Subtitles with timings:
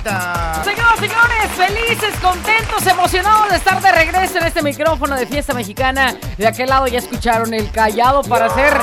[0.00, 0.62] Güerita.
[0.64, 6.14] Señoras, señores, felices, contentos, emocionados de estar de regreso en este micrófono de fiesta mexicana.
[6.36, 8.80] De aquel lado ya escucharon el callado para hacer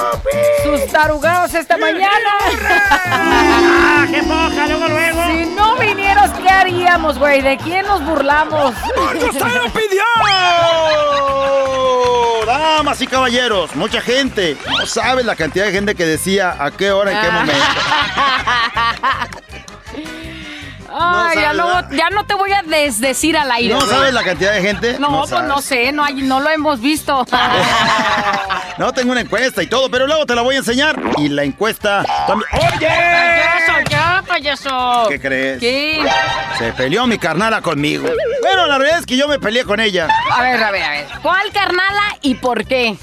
[0.64, 2.30] sus tarugados esta mañana.
[2.90, 4.68] ¡Ah, qué poca!
[4.68, 5.24] Luego, luego.
[5.28, 7.42] Si no vinieras, ¿qué haríamos, güey?
[7.42, 8.74] ¿De quién nos burlamos?
[8.96, 10.04] ¡Muchos se lo pidió!
[12.46, 14.58] Damas y caballeros, mucha gente.
[14.66, 17.66] No sabes la cantidad de gente que decía a qué hora, en qué momento.
[21.08, 21.90] Ay, ya, no, ¿verdad?
[21.92, 23.74] ya no te voy a desdecir al aire.
[23.74, 24.98] ¿No sabes la cantidad de gente?
[25.00, 25.48] No, pues sabes.
[25.48, 27.26] no sé, no, hay, no lo hemos visto.
[28.78, 31.02] No, tengo una encuesta y todo, pero luego te la voy a enseñar.
[31.18, 32.48] Y la encuesta también.
[32.54, 32.88] ¡Oye!
[32.88, 35.06] ¡Payaso, ya, payaso!
[35.10, 35.60] ¿Qué crees?
[35.60, 36.06] ¿Qué?
[36.60, 38.08] Se peleó mi carnala conmigo.
[38.42, 40.08] Bueno, la realidad es que yo me peleé con ella.
[40.32, 41.08] A ver, a ver, a ver.
[41.24, 42.96] ¿Cuál carnala y por qué?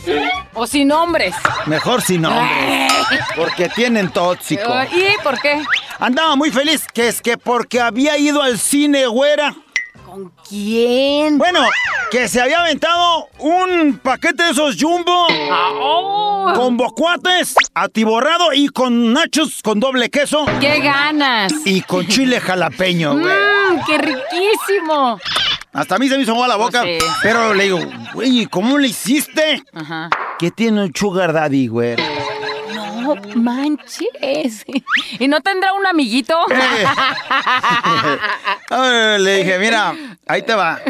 [0.54, 1.34] O sin nombres.
[1.66, 2.86] Mejor sin nombre.
[3.34, 4.72] Porque tienen tóxico.
[4.92, 5.60] ¿Y por qué?
[5.98, 9.54] Andaba muy feliz, que es que porque había ido al cine, güera.
[10.04, 11.38] ¿Con quién?
[11.38, 11.60] Bueno,
[12.10, 16.52] que se había aventado un paquete de esos jumbo oh.
[16.54, 21.52] con bocuates, atiborrado y con nachos con doble queso ¡Qué ganas!
[21.64, 23.26] y con chile jalapeño, güey.
[23.26, 25.18] ¡Mmm, qué riquísimo!
[25.72, 26.98] Hasta a mí se me hizo agua la boca, sí.
[27.20, 27.80] pero le digo,
[28.12, 29.64] güey, ¿cómo le hiciste?
[29.72, 30.08] Ajá.
[30.38, 31.96] ¿Qué tiene un sugar daddy, güey?
[33.04, 34.64] No manches.
[35.18, 36.36] ¿Y no tendrá un amiguito?
[38.70, 39.94] Le dije, mira,
[40.26, 40.80] ahí te va.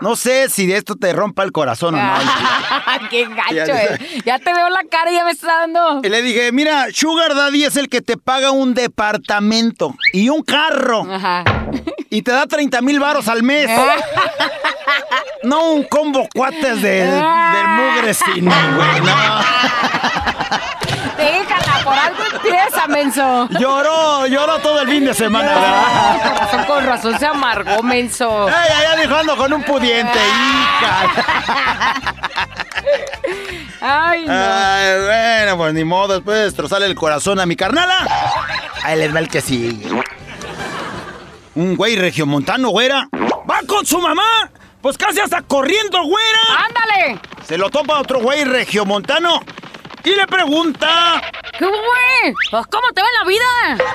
[0.00, 2.14] No sé si de esto te rompa el corazón o no.
[3.10, 3.72] ¡Qué gacho!
[3.74, 4.22] Eh.
[4.24, 6.00] Ya te veo la cara y ya me está dando.
[6.02, 10.42] Y le dije, mira, Sugar Daddy es el que te paga un departamento y un
[10.42, 11.44] carro Ajá.
[12.10, 13.68] y te da 30 mil varos al mes.
[15.44, 19.14] No un combo cuates de, del mugre cine, güey, no.
[21.18, 23.48] Déjala, por algo empieza, menso.
[23.58, 26.22] Lloró, lloró todo el fin de semana, ¿verdad?
[26.22, 28.48] Con razón, con razón se amargó, menso.
[28.48, 31.24] Ay, allá dijo ando con un pudiente, hija.
[33.80, 34.32] Ay, no.
[34.32, 37.96] Ay, bueno, pues ni modo, después de destrozarle el corazón a mi carnala.
[38.82, 39.88] Ahí les va el que sigue.
[41.54, 43.08] Un güey regiomontano, güera.
[43.48, 44.22] Va con su mamá.
[44.84, 46.40] Pues casi hasta corriendo, güera.
[46.58, 47.18] ¡Ándale!
[47.46, 49.40] Se lo topa otro güey regiomontano
[50.04, 51.22] y le pregunta
[51.58, 52.34] ¿Qué güey?
[52.50, 53.46] Pues, ¿Cómo te va en la vida?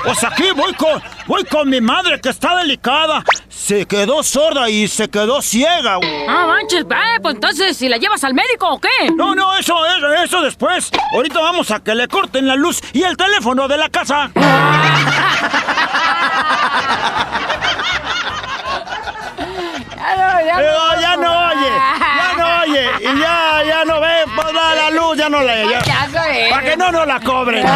[0.03, 3.23] Pues aquí voy con, voy con mi madre que está delicada.
[3.49, 5.97] Se quedó sorda y se quedó ciega.
[5.97, 6.25] güey.
[6.27, 9.11] Ah, manches, eh, pues entonces, ¿si la llevas al médico o qué?
[9.15, 10.89] No, no, eso, eso, eso después.
[11.13, 14.31] Ahorita vamos a que le corten la luz y el teléfono de la casa.
[20.09, 21.71] Ya no, ya Eh, ya no oye,
[22.17, 25.55] ya no oye, y ya, ya no ve, pues la, la luz, ya no la
[25.63, 26.49] ya, Ya, güey.
[26.49, 27.65] Para que no nos la cobren.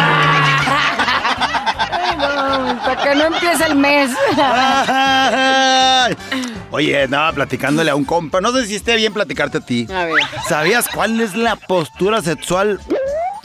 [2.16, 4.10] No, para que no empiece el mes.
[4.38, 6.16] Ay.
[6.70, 8.40] Oye, andaba platicándole a un compa.
[8.40, 9.86] No sé si esté bien platicarte a ti.
[9.92, 10.14] A ver.
[10.48, 12.80] ¿Sabías cuál es la postura sexual?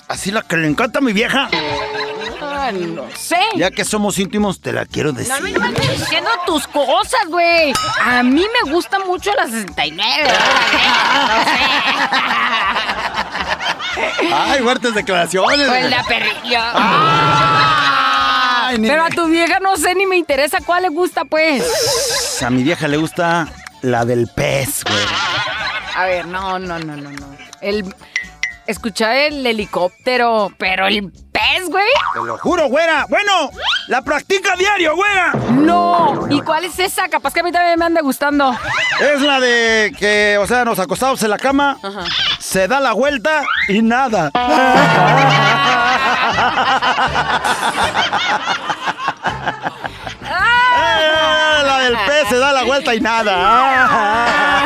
[0.07, 1.50] Así la que le encanta a mi vieja.
[2.61, 3.39] Ah, no sé.
[3.56, 5.33] Ya que somos íntimos, te la quiero No, decir.
[5.33, 7.71] no me andes diciendo tus cosas, güey.
[8.01, 10.29] A mí me gusta mucho la 69.
[14.33, 15.67] Ay, fuertes declaraciones.
[15.67, 16.73] Pues la perrilla.
[18.77, 22.41] Ni- Pero a tu vieja no sé ni me interesa cuál le gusta, pues.
[22.44, 23.47] A mi vieja le gusta
[23.81, 25.05] la del pez, güey.
[25.95, 27.38] A ver, no, no, no, no, no.
[27.62, 27.94] El.
[28.67, 31.86] Escuchar el helicóptero, pero el pez, güey.
[32.13, 33.06] Te lo juro, güera.
[33.09, 33.50] Bueno,
[33.88, 35.33] la practica diario, güera.
[35.51, 36.27] No.
[36.30, 37.07] ¿Y cuál es esa?
[37.09, 38.56] Capaz que a mí también me anda gustando.
[39.00, 41.77] Es la de que, o sea, nos acostamos en la cama,
[42.39, 44.31] se da la vuelta y nada.
[50.31, 54.63] Eh, la del pez se da la vuelta y nada.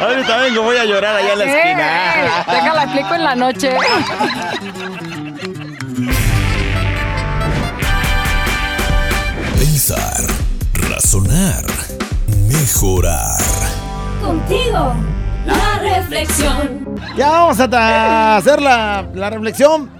[0.00, 2.44] Ahorita vengo, voy a llorar allá en la esquina.
[2.46, 3.76] Déjala, explico en la noche.
[9.58, 10.22] Pensar,
[10.90, 11.64] razonar,
[12.48, 13.38] mejorar.
[14.22, 14.94] Contigo,
[15.44, 16.96] la reflexión.
[17.16, 19.90] Ya vamos a hacer la, la reflexión.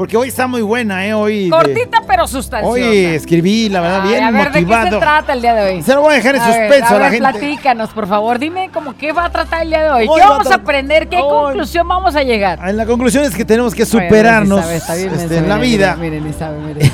[0.00, 1.12] Porque hoy está muy buena, ¿eh?
[1.12, 1.44] Hoy.
[1.44, 2.72] de- Cortita pero sustanciosa.
[2.72, 4.98] Hoy escribí, la verdad, Ay, bien a ver, ¿de qué se motivado.
[4.98, 5.82] trata el día de hoy?
[5.82, 7.28] Se lo voy a dejar en A ver, suspenso a, la gente.
[7.28, 8.38] Platícanos, por favor.
[8.38, 10.06] Dime como qué va a tratar el día de hoy.
[10.08, 11.06] Hoy ¿Qué va vamos a aprender?
[11.08, 12.66] ¿Qué Hoy- conclusión vamos a llegar?
[12.66, 14.64] En la conclusión es que tenemos que superarnos
[14.96, 15.96] bien este, en la vida.
[15.96, 16.80] Miren, ni sabe, mire.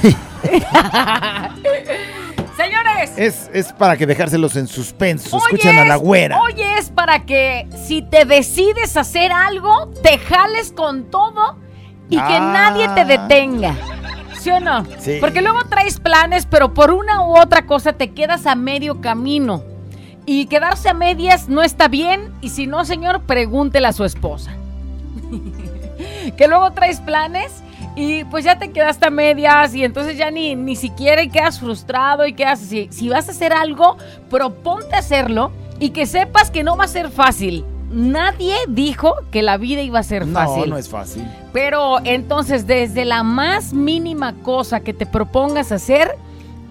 [2.56, 5.37] Señores, Es, es para que dejárselos en suspenso.
[5.37, 6.41] hoy Escuchen a la es- güera.
[6.41, 11.56] Hoy es para que si te decides hacer algo, te jales con todo
[12.08, 12.50] y que Ah.
[12.53, 13.75] nadie te detenga.
[14.38, 14.85] ¿Sí o no?
[14.99, 15.19] Sí.
[15.20, 19.62] Porque luego traes planes, pero por una u otra cosa te quedas a medio camino.
[20.25, 22.32] Y quedarse a medias no está bien.
[22.41, 24.53] Y si no, señor, pregúntele a su esposa.
[26.37, 27.62] que luego traes planes
[27.94, 31.59] y pues ya te quedaste a medias y entonces ya ni, ni siquiera y quedas
[31.61, 32.88] frustrado y quedas así.
[32.91, 33.97] Si vas a hacer algo,
[34.29, 37.64] proponte hacerlo y que sepas que no va a ser fácil.
[37.91, 40.71] Nadie dijo que la vida iba a ser no, fácil.
[40.71, 41.25] no es fácil.
[41.53, 46.17] Pero entonces, desde la más mínima cosa que te propongas hacer,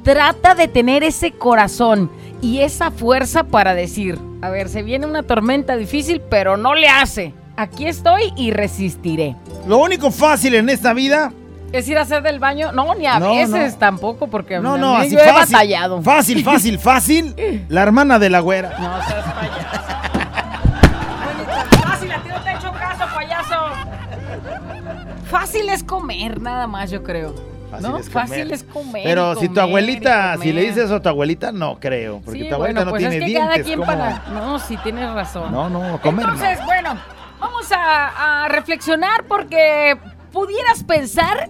[0.03, 5.23] trata de tener ese corazón y esa fuerza para decir, a ver, se viene una
[5.23, 7.33] tormenta difícil, pero no le hace.
[7.57, 9.35] Aquí estoy y resistiré.
[9.67, 11.31] Lo único fácil en esta vida.
[11.71, 12.71] ¿Es ir a hacer del baño?
[12.73, 13.79] No, ni a No, veces no.
[13.79, 15.53] tampoco, porque No, no, así yo he fácil.
[15.55, 16.01] batallado.
[16.01, 17.65] Fácil, fácil, fácil.
[17.69, 18.69] La hermana de la güera.
[18.79, 19.84] No seas payaso.
[25.29, 27.33] Fácil es comer, nada más, yo creo.
[27.71, 27.97] Fácil ¿No?
[27.97, 28.27] es comer.
[28.27, 29.03] Fácil es comer.
[29.03, 32.21] Pero si tu abuelita, si le dices eso a tu abuelita, no creo.
[32.23, 33.49] Porque Sí, tu abuelita bueno, no pues tiene es que dientes.
[33.49, 33.91] cada quien ¿cómo?
[33.91, 34.23] para.
[34.33, 35.51] No, sí tienes razón.
[35.51, 36.33] No, no, comer no.
[36.33, 36.95] Entonces, bueno,
[37.39, 39.97] vamos a, a reflexionar porque
[40.31, 41.49] pudieras pensar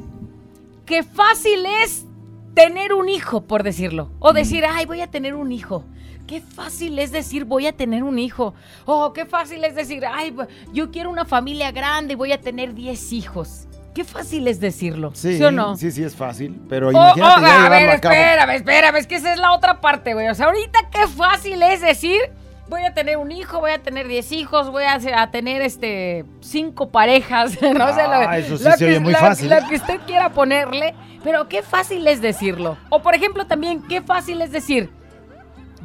[0.85, 2.05] que fácil es
[2.53, 4.09] tener un hijo, por decirlo.
[4.19, 5.83] O decir, ay, voy a tener un hijo.
[6.27, 8.53] Qué fácil es decir, voy a tener un hijo.
[8.85, 10.35] O qué fácil es decir, ay,
[10.73, 13.67] yo quiero una familia grande y voy a tener 10 hijos.
[13.93, 15.11] Qué fácil es decirlo.
[15.13, 15.77] ¿Sí, Sí, o no?
[15.77, 16.59] sí, sí es fácil.
[16.67, 19.53] Pero Oh, imagínate oh, ya a ver, a espérame, espérame, es que esa es la
[19.53, 20.27] otra parte, güey.
[20.27, 22.19] O sea, ahorita qué fácil es decir,
[22.67, 26.25] voy a tener un hijo, voy a tener 10 hijos, voy a, a tener este
[26.41, 29.49] cinco parejas, no sé lo, Ah, eso sí lo se que, oye muy lo- fácil,
[29.49, 32.77] lo que usted quiera ponerle, pero qué fácil es decirlo.
[32.89, 34.89] O por ejemplo también, qué fácil es decir,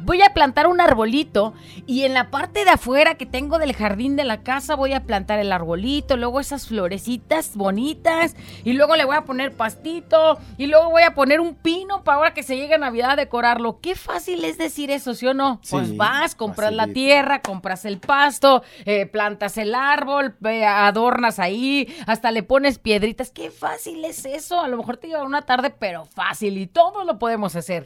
[0.03, 1.53] voy a plantar un arbolito
[1.85, 5.03] y en la parte de afuera que tengo del jardín de la casa voy a
[5.03, 10.67] plantar el arbolito, luego esas florecitas bonitas y luego le voy a poner pastito y
[10.67, 13.79] luego voy a poner un pino para ahora que se llegue Navidad a decorarlo.
[13.79, 15.59] Qué fácil es decir eso, ¿sí o no?
[15.63, 21.39] Sí, pues vas, compras la tierra, compras el pasto, eh, plantas el árbol, eh, adornas
[21.39, 23.31] ahí, hasta le pones piedritas.
[23.31, 24.59] Qué fácil es eso.
[24.59, 27.83] A lo mejor te lleva una tarde, pero fácil y todos lo podemos hacer.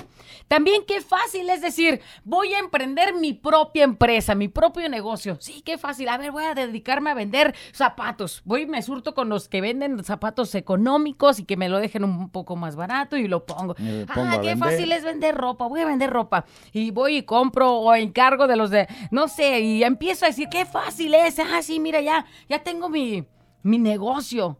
[0.48, 5.38] También qué fácil es decir, Voy a emprender mi propia empresa, mi propio negocio.
[5.40, 6.10] Sí, qué fácil.
[6.10, 8.42] A ver, voy a dedicarme a vender zapatos.
[8.46, 12.04] Voy y me surto con los que venden zapatos económicos y que me lo dejen
[12.04, 13.76] un poco más barato y lo pongo.
[14.10, 14.58] Ah, qué vender.
[14.58, 15.68] fácil es vender ropa.
[15.68, 16.46] Voy a vender ropa.
[16.72, 20.50] Y voy y compro o encargo de los de, no sé, y empiezo a decir,
[20.50, 21.40] qué fácil es.
[21.40, 23.26] Ah, sí, mira, ya, ya tengo mi,
[23.64, 24.60] mi negocio.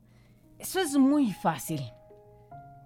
[0.60, 1.82] Eso es muy fácil.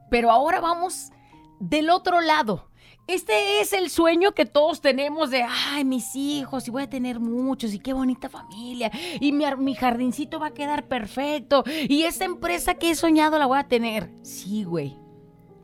[0.09, 1.11] Pero ahora vamos
[1.59, 2.68] del otro lado.
[3.09, 7.19] Este es el sueño que todos tenemos de, ay, mis hijos, y voy a tener
[7.19, 12.25] muchos, y qué bonita familia, y mi, mi jardincito va a quedar perfecto, y esa
[12.25, 14.11] empresa que he soñado la voy a tener.
[14.21, 14.95] Sí, güey.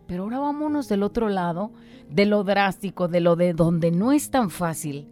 [0.08, 1.72] Pero ahora vámonos del otro lado,
[2.10, 5.08] de lo drástico, de lo de donde no es tan fácil.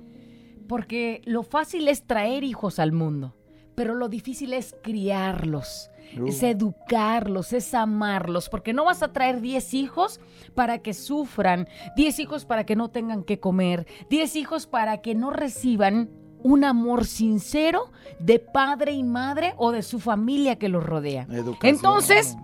[0.68, 3.36] Porque lo fácil es traer hijos al mundo,
[3.75, 5.92] pero lo difícil es criarlos,
[6.27, 10.20] es educarlos, es amarlos, porque no vas a traer 10 hijos
[10.55, 15.15] para que sufran, 10 hijos para que no tengan que comer, 10 hijos para que
[15.15, 16.10] no reciban
[16.43, 21.24] un amor sincero de padre y madre o de su familia que los rodea.
[21.29, 21.75] Educación.
[21.75, 22.38] Entonces,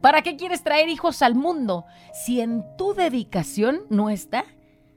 [0.00, 4.44] ¿para qué quieres traer hijos al mundo si en tu dedicación no está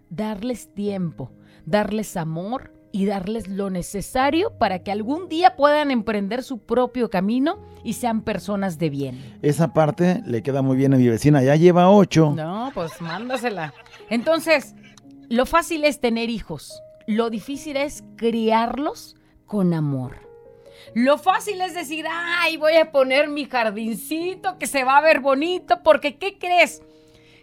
[0.10, 1.32] darles tiempo,
[1.66, 7.60] darles amor y darles lo necesario para que algún día puedan emprender su propio camino
[7.84, 9.40] y sean personas de bien?
[9.42, 11.44] Esa parte le queda muy bien a mi vecina.
[11.44, 12.34] Ya lleva ocho.
[12.36, 13.74] No, pues mándasela.
[14.10, 14.76] Entonces,
[15.30, 16.82] lo fácil es tener hijos.
[17.08, 20.30] Lo difícil es criarlos con amor.
[20.94, 25.20] Lo fácil es decir, ay, voy a poner mi jardincito que se va a ver
[25.20, 26.82] bonito, porque ¿qué crees?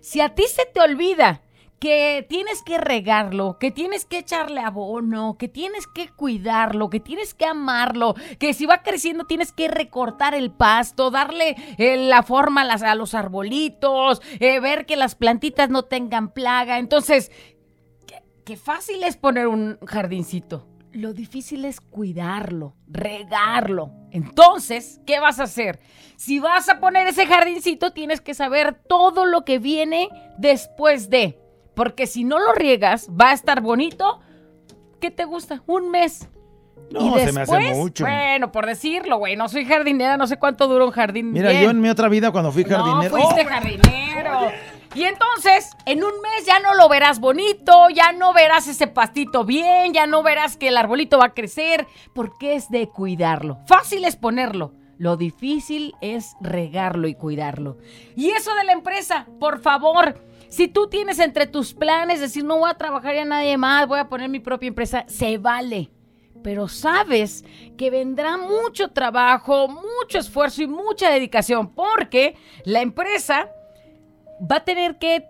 [0.01, 1.43] Si a ti se te olvida
[1.81, 7.35] que tienes que regarlo, que tienes que echarle abono, que tienes que cuidarlo, que tienes
[7.35, 12.63] que amarlo, que si va creciendo tienes que recortar el pasto, darle eh, la forma
[12.63, 16.79] a, las- a los arbolitos, eh, ver que las plantitas no tengan plaga.
[16.79, 17.31] Entonces,
[18.07, 20.67] qué, qué fácil es poner un jardincito.
[20.91, 23.93] Lo difícil es cuidarlo, regarlo.
[24.11, 25.81] Entonces, ¿qué vas a hacer?
[26.17, 30.09] Si vas a poner ese jardincito, tienes que saber todo lo que viene
[30.39, 31.39] después de.
[31.79, 34.19] Porque si no lo riegas, va a estar bonito.
[35.01, 35.63] ¿Qué te gusta?
[35.69, 36.29] Un mes.
[36.91, 38.03] No, y se me hace mucho.
[38.03, 41.31] Bueno, por decirlo, güey, no soy jardinera, no sé cuánto dura un jardín.
[41.31, 41.63] Mira, bien.
[41.63, 43.17] yo en mi otra vida cuando fui jardinero.
[43.17, 43.49] No, fuiste ¡Oh!
[43.49, 44.51] jardinero.
[44.97, 49.45] Y entonces, en un mes ya no lo verás bonito, ya no verás ese pastito
[49.45, 53.61] bien, ya no verás que el arbolito va a crecer, porque es de cuidarlo.
[53.69, 54.73] Fácil es ponerlo.
[54.97, 57.77] Lo difícil es regarlo y cuidarlo.
[58.17, 62.59] Y eso de la empresa, por favor, si tú tienes entre tus planes decir no
[62.59, 65.91] voy a trabajar ya nadie más, voy a poner mi propia empresa, se vale.
[66.43, 67.45] Pero sabes
[67.77, 73.51] que vendrá mucho trabajo, mucho esfuerzo y mucha dedicación, porque la empresa
[74.41, 75.25] va a tener que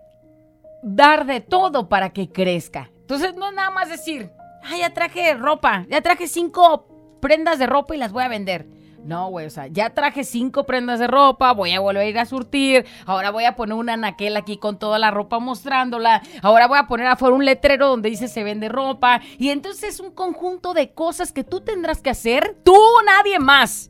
[0.83, 2.91] dar de todo para que crezca.
[3.01, 4.31] Entonces no es nada más decir,
[4.63, 8.67] ah, ya traje ropa, ya traje cinco prendas de ropa y las voy a vender.
[9.03, 12.19] No, güey, o sea, ya traje cinco prendas de ropa, voy a volver a ir
[12.19, 16.67] a surtir, ahora voy a poner una naquel aquí con toda la ropa mostrándola, ahora
[16.67, 20.11] voy a poner afuera un letrero donde dice se vende ropa, y entonces es un
[20.11, 23.89] conjunto de cosas que tú tendrás que hacer, tú, nadie más.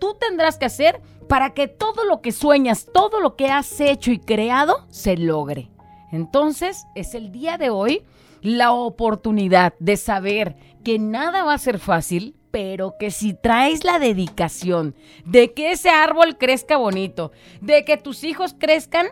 [0.00, 4.10] Tú tendrás que hacer para que todo lo que sueñas, todo lo que has hecho
[4.10, 5.70] y creado, se logre.
[6.12, 8.04] Entonces, es el día de hoy
[8.42, 13.98] la oportunidad de saber que nada va a ser fácil, pero que si traes la
[13.98, 14.94] dedicación
[15.26, 19.08] de que ese árbol crezca bonito, de que tus hijos crezcan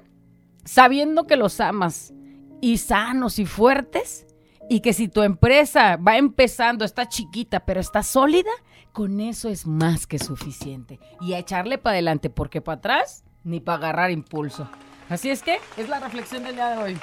[0.64, 2.14] sabiendo que los amas
[2.62, 4.26] y sanos y fuertes,
[4.70, 8.50] y que si tu empresa va empezando, está chiquita, pero está sólida,
[8.92, 10.98] con eso es más que suficiente.
[11.20, 14.70] Y a echarle para adelante, porque para atrás ni para agarrar impulso.
[15.10, 16.98] Así es que es la reflexión del día de hoy.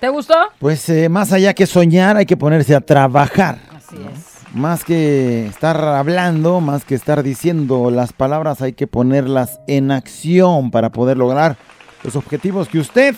[0.00, 0.34] ¿Te gustó?
[0.58, 3.60] Pues eh, más allá que soñar, hay que ponerse a trabajar.
[3.70, 4.37] Así es.
[4.58, 10.72] Más que estar hablando, más que estar diciendo las palabras, hay que ponerlas en acción
[10.72, 11.56] para poder lograr
[12.02, 13.14] los objetivos que usted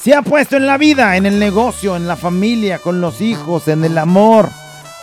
[0.00, 3.66] se ha puesto en la vida, en el negocio, en la familia, con los hijos,
[3.66, 4.48] en el amor,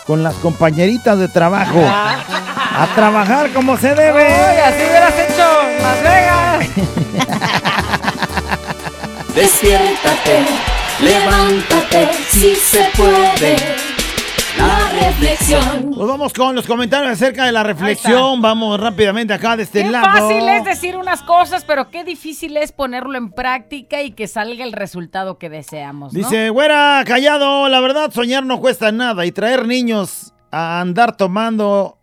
[0.06, 1.82] con las compañeritas de trabajo.
[1.82, 4.26] A trabajar como se debe.
[4.26, 5.44] ¡Ay, así hubieras hecho
[5.82, 6.66] Las Vegas!
[9.36, 10.46] Despiértate,
[11.02, 13.87] levántate, si se puede.
[14.58, 15.92] La reflexión.
[15.96, 18.42] Pues vamos con los comentarios acerca de la reflexión.
[18.42, 20.06] Vamos rápidamente acá de este Qué lado.
[20.06, 24.64] fácil es decir unas cosas, pero qué difícil es ponerlo en práctica y que salga
[24.64, 26.20] el resultado que deseamos, ¿no?
[26.20, 31.98] Dice, güera, callado, la verdad soñar no cuesta nada y traer niños a andar tomando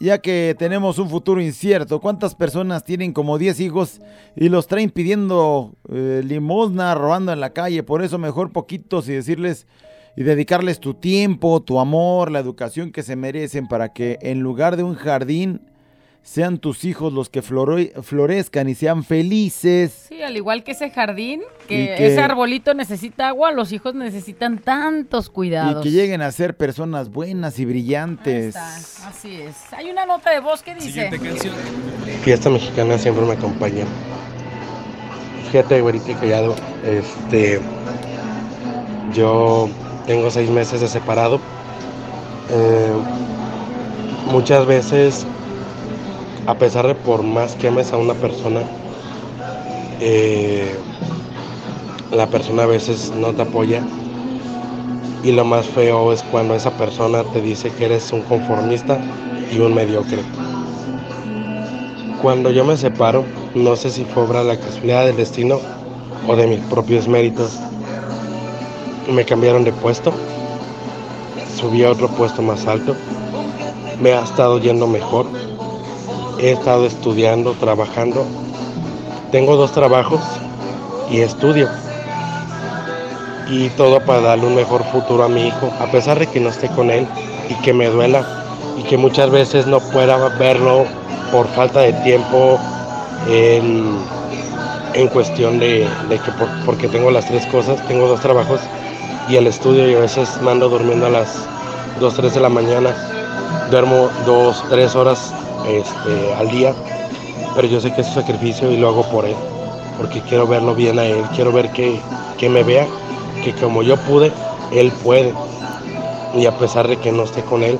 [0.00, 2.00] ya que tenemos un futuro incierto.
[2.00, 4.00] ¿Cuántas personas tienen como 10 hijos
[4.36, 7.82] y los traen pidiendo eh, limosna, robando en la calle?
[7.82, 9.66] Por eso mejor poquitos y decirles
[10.16, 14.76] y dedicarles tu tiempo, tu amor, la educación que se merecen para que en lugar
[14.76, 15.60] de un jardín
[16.22, 20.06] sean tus hijos los que flore- florezcan y sean felices.
[20.08, 23.94] Sí, al igual que ese jardín, que, Y que- ese arbolito necesita agua, los hijos
[23.94, 25.82] necesitan tantos Y cuidados.
[25.82, 28.56] que lleguen a ser personas buenas y Ahí brillantes.
[28.56, 29.54] está, Así es.
[29.72, 31.10] Hay una nota de voz que dice.
[32.22, 33.84] Fiesta mexicana siempre me acompaña.
[35.50, 36.54] Fíjate, güerito y callado.
[36.86, 37.60] Este.
[39.12, 39.68] Yo
[40.06, 41.40] tengo seis meses de separado.
[42.50, 42.92] Eh,
[44.30, 45.26] muchas veces,
[46.46, 48.60] a pesar de por más que ames a una persona,
[50.00, 50.74] eh,
[52.12, 53.82] la persona a veces no te apoya.
[55.22, 58.98] Y lo más feo es cuando esa persona te dice que eres un conformista
[59.50, 60.22] y un mediocre.
[62.20, 65.60] Cuando yo me separo, no sé si fue obra de la casualidad del destino
[66.26, 67.58] o de mis propios méritos.
[69.08, 70.12] Me cambiaron de puesto,
[71.60, 72.96] subí a otro puesto más alto,
[74.00, 75.26] me ha estado yendo mejor,
[76.40, 78.24] he estado estudiando, trabajando,
[79.30, 80.20] tengo dos trabajos
[81.10, 81.68] y estudio.
[83.46, 86.48] Y todo para darle un mejor futuro a mi hijo, a pesar de que no
[86.48, 87.06] esté con él
[87.50, 88.24] y que me duela
[88.78, 90.86] y que muchas veces no pueda verlo
[91.30, 92.58] por falta de tiempo
[93.28, 93.98] en,
[94.94, 98.60] en cuestión de, que por- porque tengo las tres cosas, tengo dos trabajos
[99.28, 101.46] y el estudio y a veces me ando durmiendo a las
[102.00, 102.94] 2, 3 de la mañana,
[103.70, 105.32] duermo 2, 3 horas
[105.66, 106.74] este, al día,
[107.54, 109.36] pero yo sé que es un sacrificio y lo hago por él,
[109.96, 111.98] porque quiero verlo bien a él, quiero ver que,
[112.38, 112.86] que me vea,
[113.42, 114.32] que como yo pude,
[114.72, 115.32] él puede,
[116.34, 117.78] y a pesar de que no esté con él,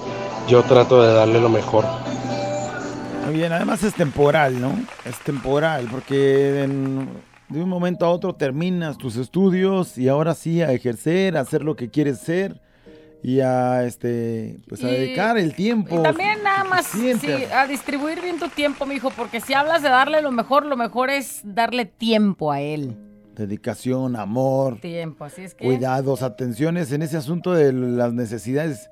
[0.48, 1.84] yo trato de darle lo mejor.
[3.26, 4.72] Muy bien, además es temporal, ¿no?
[5.04, 6.68] Es temporal, porque
[7.48, 11.62] de un momento a otro terminas tus estudios y ahora sí a ejercer, a hacer
[11.62, 12.60] lo que quieres ser
[13.22, 15.98] y a este pues a Y- dedicar el tiempo.
[16.00, 17.12] Y también nada más sí,
[17.54, 21.10] a distribuir bien tu tiempo, mijo, porque si hablas de darle lo mejor, lo mejor
[21.10, 22.96] es darle tiempo a él.
[23.34, 25.64] Dedicación, amor, Tiempo, así es que.
[25.64, 28.90] cuidados, atenciones en ese asunto de las necesidades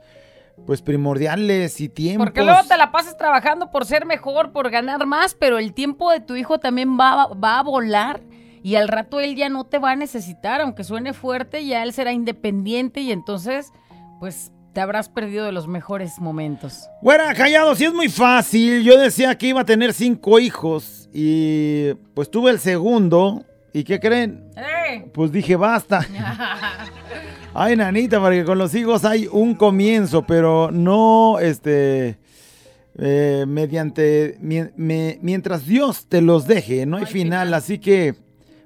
[0.66, 2.26] pues primordiales y tiempos.
[2.26, 6.10] Porque luego te la pasas trabajando por ser mejor, por ganar más, pero el tiempo
[6.10, 8.20] de tu hijo también va, va a volar
[8.62, 11.92] y al rato él ya no te va a necesitar, aunque suene fuerte, ya él
[11.92, 13.72] será independiente y entonces,
[14.20, 16.88] pues, te habrás perdido de los mejores momentos.
[17.02, 18.82] Güera, callado, sí es muy fácil.
[18.82, 23.44] Yo decía que iba a tener cinco hijos y pues tuve el segundo.
[23.74, 24.50] ¿Y qué creen?
[24.56, 25.10] ¡Eh!
[25.12, 26.06] Pues dije, basta.
[27.54, 32.18] Ay, nanita, porque con los hijos hay un comienzo, pero no, este,
[32.98, 38.14] eh, mediante, mien- me- mientras Dios te los deje, no hay final, así que,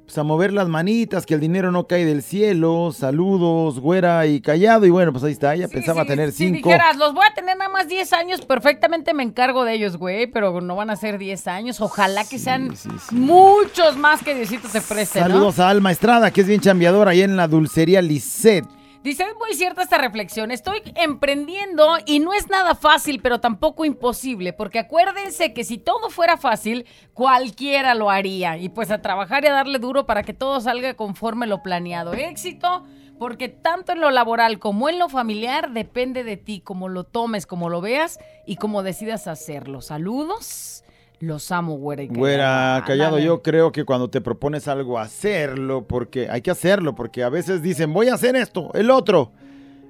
[0.07, 4.41] pues a mover las manitas, que el dinero no cae del cielo, saludos, güera y
[4.41, 6.69] callado, y bueno, pues ahí está, ella pensaba si- tener Si cinco.
[6.69, 10.29] dijeras, los voy a tener nada más 10 años, perfectamente me encargo de ellos, güey,
[10.29, 11.81] pero no van a ser 10 años.
[11.81, 12.73] Ojalá que sean
[13.11, 15.27] muchos más que Diosito te preste, ¿no?
[15.27, 18.65] Saludos a Alma Estrada, que es bien chambeadora ahí en la dulcería Lisset.
[19.07, 20.51] Dice, muy cierta esta reflexión.
[20.51, 26.11] Estoy emprendiendo y no es nada fácil, pero tampoco imposible, porque acuérdense que si todo
[26.11, 28.59] fuera fácil, cualquiera lo haría.
[28.59, 32.15] Y pues a trabajar y a darle duro para que todo salga conforme lo planeado.
[32.15, 32.85] Éxito,
[33.17, 37.47] porque tanto en lo laboral como en lo familiar depende de ti, como lo tomes,
[37.47, 39.83] como lo veas y como decidas hacerlo.
[39.83, 40.83] Saludos.
[41.21, 42.03] Los amo, güera.
[42.03, 46.95] y Güera, callado, yo creo que cuando te propones algo, hacerlo, porque hay que hacerlo,
[46.95, 49.33] porque a veces dicen, voy a hacer esto, el otro.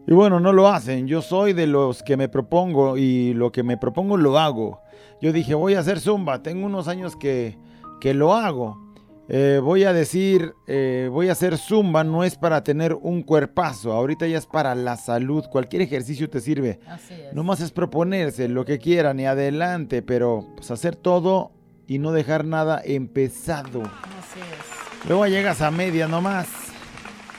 [0.07, 1.09] Y bueno, no lo hacen.
[1.09, 4.81] Yo soy de los que me propongo y lo que me propongo lo hago.
[5.21, 7.59] Yo dije, voy a hacer zumba, tengo unos años que,
[8.01, 8.86] que lo hago.
[9.29, 13.93] Eh, voy a decir, eh, voy a hacer zumba, no es para tener un cuerpazo,
[13.93, 15.45] ahorita ya es para la salud.
[15.51, 16.79] Cualquier ejercicio te sirve.
[16.87, 17.35] Así es.
[17.35, 21.51] Nomás es proponerse lo que quieran y adelante, pero pues hacer todo
[21.89, 23.83] y no dejar nada empezado.
[23.83, 25.09] Así es.
[25.09, 26.47] Luego llegas a media nomás.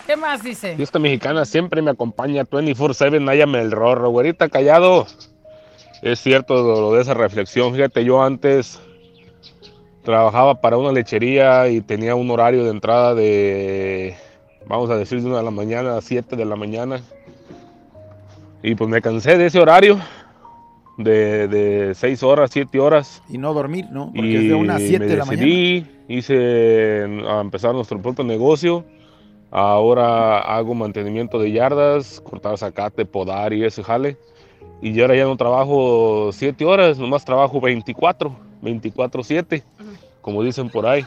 [0.06, 0.76] ¿Qué más dice?
[0.76, 5.06] Fiesta mexicana siempre me acompaña 24-7, náyame el rorro, güerita callado.
[6.02, 8.80] Es cierto lo de esa reflexión, fíjate, yo antes
[10.08, 14.16] trabajaba para una lechería y tenía un horario de entrada de,
[14.66, 17.02] vamos a decir, de una de la mañana a 7 de la mañana.
[18.64, 20.00] Y pues me cansé de ese horario,
[20.98, 23.22] de, de 6 horas, 7 horas.
[23.28, 24.14] Y no dormir, ¿no?
[24.16, 25.46] Porque Y es de una a 7 me de la mañana.
[25.46, 28.86] decidí, hice a empezar nuestro propio negocio.
[29.52, 34.18] Ahora hago mantenimiento de yardas, cortar zacate, podar y ese jale.
[34.82, 39.64] y ahora ya no trabajo 7 horas, nomás trabajo 24, 24/7,
[40.28, 41.06] como dicen por ahí.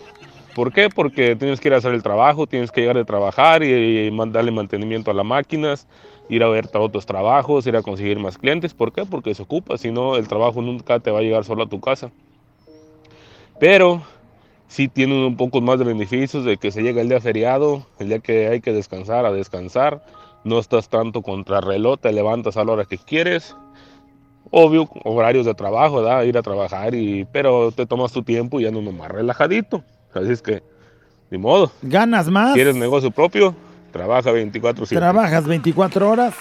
[0.54, 0.88] ¿Por qué?
[0.88, 4.10] Porque tienes que ir a hacer el trabajo, tienes que llegar de trabajar y, y
[4.30, 5.86] darle mantenimiento a las máquinas,
[6.30, 8.72] ir a ver otros trabajos, ir a conseguir más clientes.
[8.72, 9.04] ¿Por qué?
[9.04, 11.82] Porque se ocupa, si no el trabajo nunca te va a llegar solo a tu
[11.82, 12.10] casa.
[13.58, 14.02] Pero
[14.68, 18.08] sí tienen un poco más de beneficios de que se llega el día feriado, el
[18.08, 20.02] día que hay que descansar, a descansar.
[20.44, 23.54] No estás tanto contra reloj, te levantas a la hora que quieres.
[24.50, 26.24] Obvio, horarios de trabajo, ¿verdad?
[26.24, 29.84] ir a trabajar, y, pero te tomas tu tiempo y ya no más relajadito.
[30.12, 30.62] Así es que,
[31.30, 31.70] ni modo.
[31.82, 32.54] ¿Ganas más?
[32.54, 33.54] ¿Quieres negocio propio?
[33.92, 34.88] Trabaja 24-7.
[34.88, 36.34] ¿Trabajas 24 horas?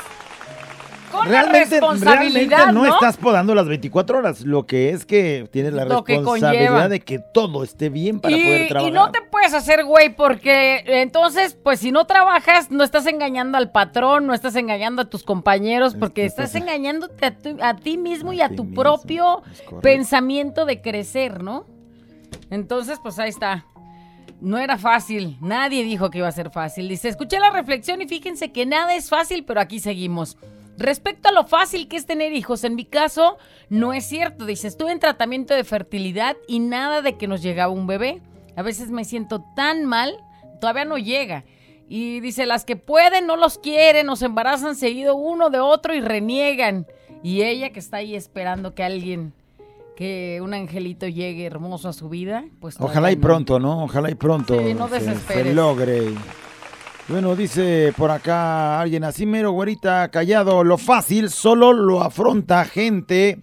[1.11, 2.93] Con la responsabilidad, realmente no, ¿no?
[2.93, 4.41] estás podando las 24 horas.
[4.41, 8.43] Lo que es que tienes la Lo responsabilidad de que todo esté bien para y,
[8.43, 8.93] poder y trabajar.
[8.93, 13.71] no te puedes hacer güey porque entonces, pues si no trabajas, no estás engañando al
[13.71, 17.75] patrón, no estás engañando a tus compañeros, porque que estás estás- engañándote a, tu- a
[17.75, 19.41] ti mismo y A tu mismo, propio
[19.81, 21.65] pensamiento de crecer, ¿no?
[22.49, 23.65] Entonces, pues ahí está.
[24.41, 26.87] No era fácil, nadie dijo que iba a ser fácil.
[26.87, 30.37] Dice, escuché la reflexión y fíjense que nada es fácil, pero aquí seguimos.
[30.79, 33.37] Respecto a lo fácil que es tener hijos, en mi caso
[33.69, 34.45] no es cierto.
[34.45, 38.21] Dice, estuve en tratamiento de fertilidad y nada de que nos llegaba un bebé.
[38.55, 40.15] A veces me siento tan mal,
[40.61, 41.43] todavía no llega.
[41.89, 46.01] Y dice, las que pueden no los quieren, nos embarazan seguido uno de otro y
[46.01, 46.87] reniegan.
[47.23, 49.33] Y ella que está ahí esperando que alguien,
[49.97, 52.75] que un angelito llegue hermoso a su vida, pues...
[52.79, 53.21] Ojalá y no.
[53.21, 53.83] pronto, ¿no?
[53.83, 56.13] Ojalá y pronto Sí, no se- logre.
[57.09, 60.63] Bueno, dice por acá alguien así mero, güerita, callado.
[60.63, 63.39] Lo fácil solo lo afronta gente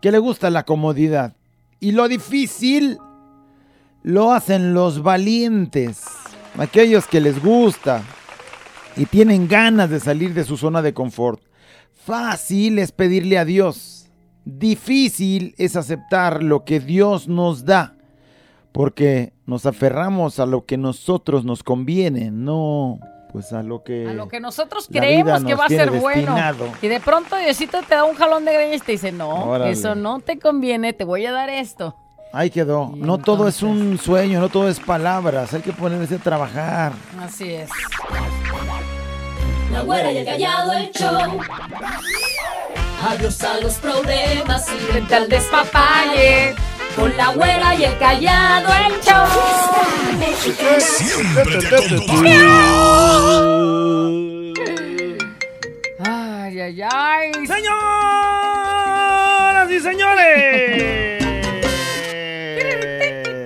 [0.00, 1.34] que le gusta la comodidad.
[1.80, 2.98] Y lo difícil
[4.04, 6.04] lo hacen los valientes.
[6.56, 8.04] Aquellos que les gusta
[8.96, 11.42] y tienen ganas de salir de su zona de confort.
[12.04, 14.10] Fácil es pedirle a Dios.
[14.44, 17.96] Difícil es aceptar lo que Dios nos da.
[18.72, 22.98] Porque nos aferramos a lo que nosotros nos conviene, no
[23.32, 24.06] pues a lo que...
[24.08, 26.36] A lo que nosotros creemos que nos va a ser bueno.
[26.82, 29.70] Y de pronto Diosito te da un jalón de greñas y te dice, no, Órale.
[29.70, 31.96] eso no te conviene, te voy a dar esto.
[32.32, 32.92] Ahí quedó.
[32.94, 35.52] Y No todo es un sueño, no todo es palabras.
[35.52, 36.92] Hay que ponerse a trabajar.
[37.20, 37.70] Así es.
[39.70, 41.40] La güera y el callado el show.
[43.06, 46.54] Adiós a los problemas y vente al despapalle.
[46.96, 49.26] Con la güera y el callado el show.
[50.78, 51.76] Siempre te.
[56.04, 57.32] Ay, ay, ay.
[57.46, 57.70] Señoras
[59.70, 61.22] y señores.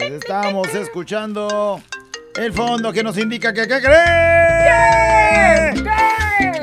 [0.00, 1.80] Estamos escuchando
[2.34, 3.96] el fondo que nos indica que ¿qué cree?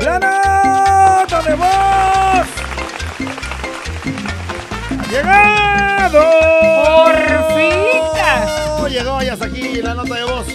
[0.02, 2.48] La nota de voz.
[4.90, 6.73] Ha llegado.
[6.84, 7.16] Por
[7.56, 7.74] fin.
[8.80, 10.46] Oh, llegó ya hasta aquí la nota de voz.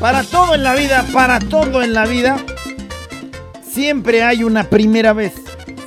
[0.00, 2.38] Para todo en la vida, para todo en la vida,
[3.70, 5.34] siempre hay una primera vez.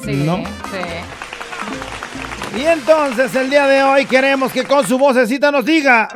[0.05, 0.37] Sí, ¿No?
[0.71, 2.59] sí.
[2.59, 6.07] Y entonces el día de hoy queremos que con su vocecita nos diga.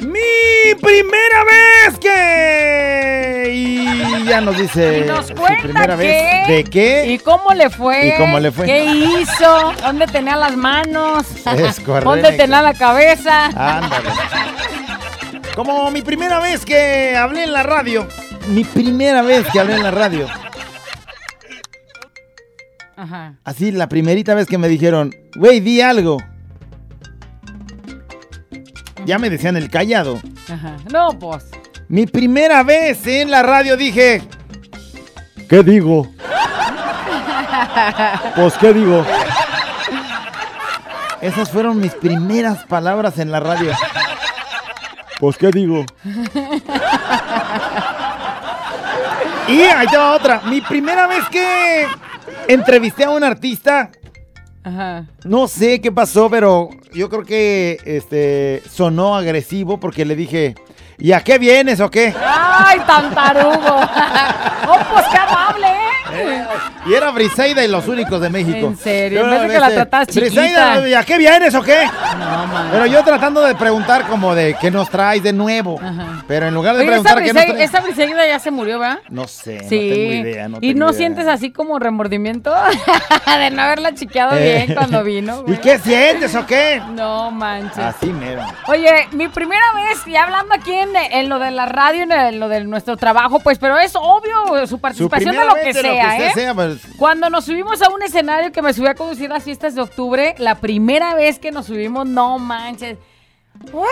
[0.00, 3.50] Mi primera vez que.
[3.54, 3.79] Y
[4.30, 5.00] ya nos dice.
[5.04, 6.02] Y nos su primera qué.
[6.02, 6.48] vez.
[6.48, 7.12] ¿De qué?
[7.12, 8.08] ¿Y cómo le fue?
[8.08, 8.66] ¿Y cómo le fue?
[8.66, 9.72] ¿Qué hizo?
[9.82, 11.26] ¿Dónde tenía las manos?
[11.46, 12.10] Es correcto.
[12.10, 13.46] ¿Dónde tenía la cabeza?
[13.46, 14.08] Ándale.
[15.54, 18.06] Como mi primera vez que hablé en la radio.
[18.48, 20.26] Mi primera vez que hablé en la radio.
[22.96, 23.34] Ajá.
[23.44, 26.18] Así, la primerita vez que me dijeron, güey, di algo.
[29.04, 30.20] Ya me decían el callado.
[30.48, 30.76] Ajá.
[30.92, 31.46] No, pues.
[31.90, 34.22] Mi primera vez en la radio dije,
[35.48, 36.08] ¿qué digo?
[38.36, 39.04] Pues, ¿qué digo?
[41.20, 43.72] Esas fueron mis primeras palabras en la radio.
[45.18, 45.84] Pues, ¿qué digo?
[49.48, 50.42] Y ahí te va otra.
[50.44, 51.86] Mi primera vez que
[52.46, 53.90] entrevisté a un artista,
[54.62, 55.06] Ajá.
[55.24, 60.54] no sé qué pasó, pero yo creo que este sonó agresivo porque le dije,
[61.00, 62.14] ¿y a qué vienes o qué?
[62.24, 63.80] ¡Ay, tan tarugo!
[64.68, 65.66] ¡Oh, pues qué amable,
[66.12, 66.44] eh!
[66.86, 68.66] Y era Briseida y los únicos de México.
[68.68, 70.40] En serio, en vez de que la tratabas chiquita.
[70.40, 71.84] Briseida, ¿y a qué vienes o qué?
[72.18, 72.68] No, man.
[72.72, 75.78] Pero yo tratando de preguntar como de qué nos traes de nuevo.
[75.82, 76.24] Ajá.
[76.26, 77.60] Pero en lugar de Oye, preguntar qué nos traes.
[77.70, 79.00] esa Briseida ya se murió, ¿verdad?
[79.10, 79.88] No sé, Sí.
[79.88, 80.48] no tengo idea.
[80.48, 80.98] No ¿Y tengo no idea.
[80.98, 82.52] sientes así como remordimiento
[83.38, 84.64] de no haberla chiqueado Eh.
[84.66, 85.40] bien cuando vino?
[85.46, 85.60] ¿Y güey?
[85.60, 86.80] qué sientes o qué?
[86.94, 87.78] No manches.
[87.78, 88.42] Así mero.
[88.68, 92.40] Oye, mi primera vez, y hablando aquí en, en lo de la radio, en, el-
[92.40, 96.08] lo de nuestro trabajo, pues, pero es obvio su Su participación de lo que sea,
[96.12, 96.32] usted ¿eh?
[96.34, 99.74] sea, pues, Cuando nos subimos a un escenario que me subí a conducir las fiestas
[99.74, 102.98] de octubre, la primera vez que nos subimos, no manches.
[103.72, 103.88] ¡Órale,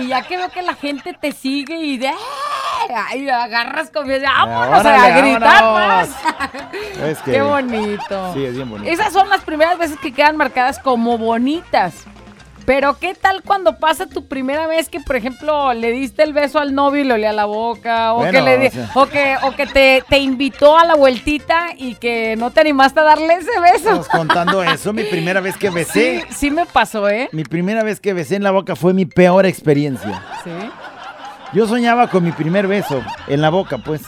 [0.00, 2.10] Y ya que veo que la gente te sigue y de
[2.94, 6.08] ay, agarras confianza, vámonos a órale, gritar vámonos.
[6.08, 6.10] más.
[7.02, 7.32] es que...
[7.32, 8.34] Qué bonito.
[8.34, 8.90] Sí, es bien bonito.
[8.90, 12.06] Esas son las primeras veces que quedan marcadas como bonitas.
[12.64, 16.58] Pero ¿qué tal cuando pasa tu primera vez que, por ejemplo, le diste el beso
[16.60, 18.12] al novio y le olía la boca?
[18.14, 18.90] O Bueno, que, le di- o sea.
[18.94, 23.00] o que, o que te, te invitó a la vueltita y que no te animaste
[23.00, 23.76] a darle ese beso.
[23.78, 26.24] Estamos contando eso, mi primera vez que Sí, besé.
[26.30, 27.28] sí me pasó, ¿eh?
[27.32, 30.22] Mi primera vez que besé en la boca fue mi peor experiencia.
[30.44, 30.50] Sí.
[31.54, 34.02] Yo soñaba con mi primer beso en la boca, pues.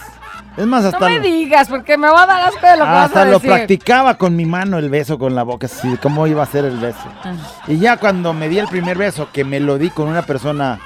[0.56, 2.84] Es más, No hasta, me lo, digas, porque me va a dar asco de lo
[2.84, 5.96] que vas hasta a lo practicaba con mi mano el beso con la boca, así,
[6.00, 7.04] cómo iba a ser el beso.
[7.24, 7.34] Ah.
[7.66, 10.78] Y ya cuando me di el primer beso, que me lo di con una persona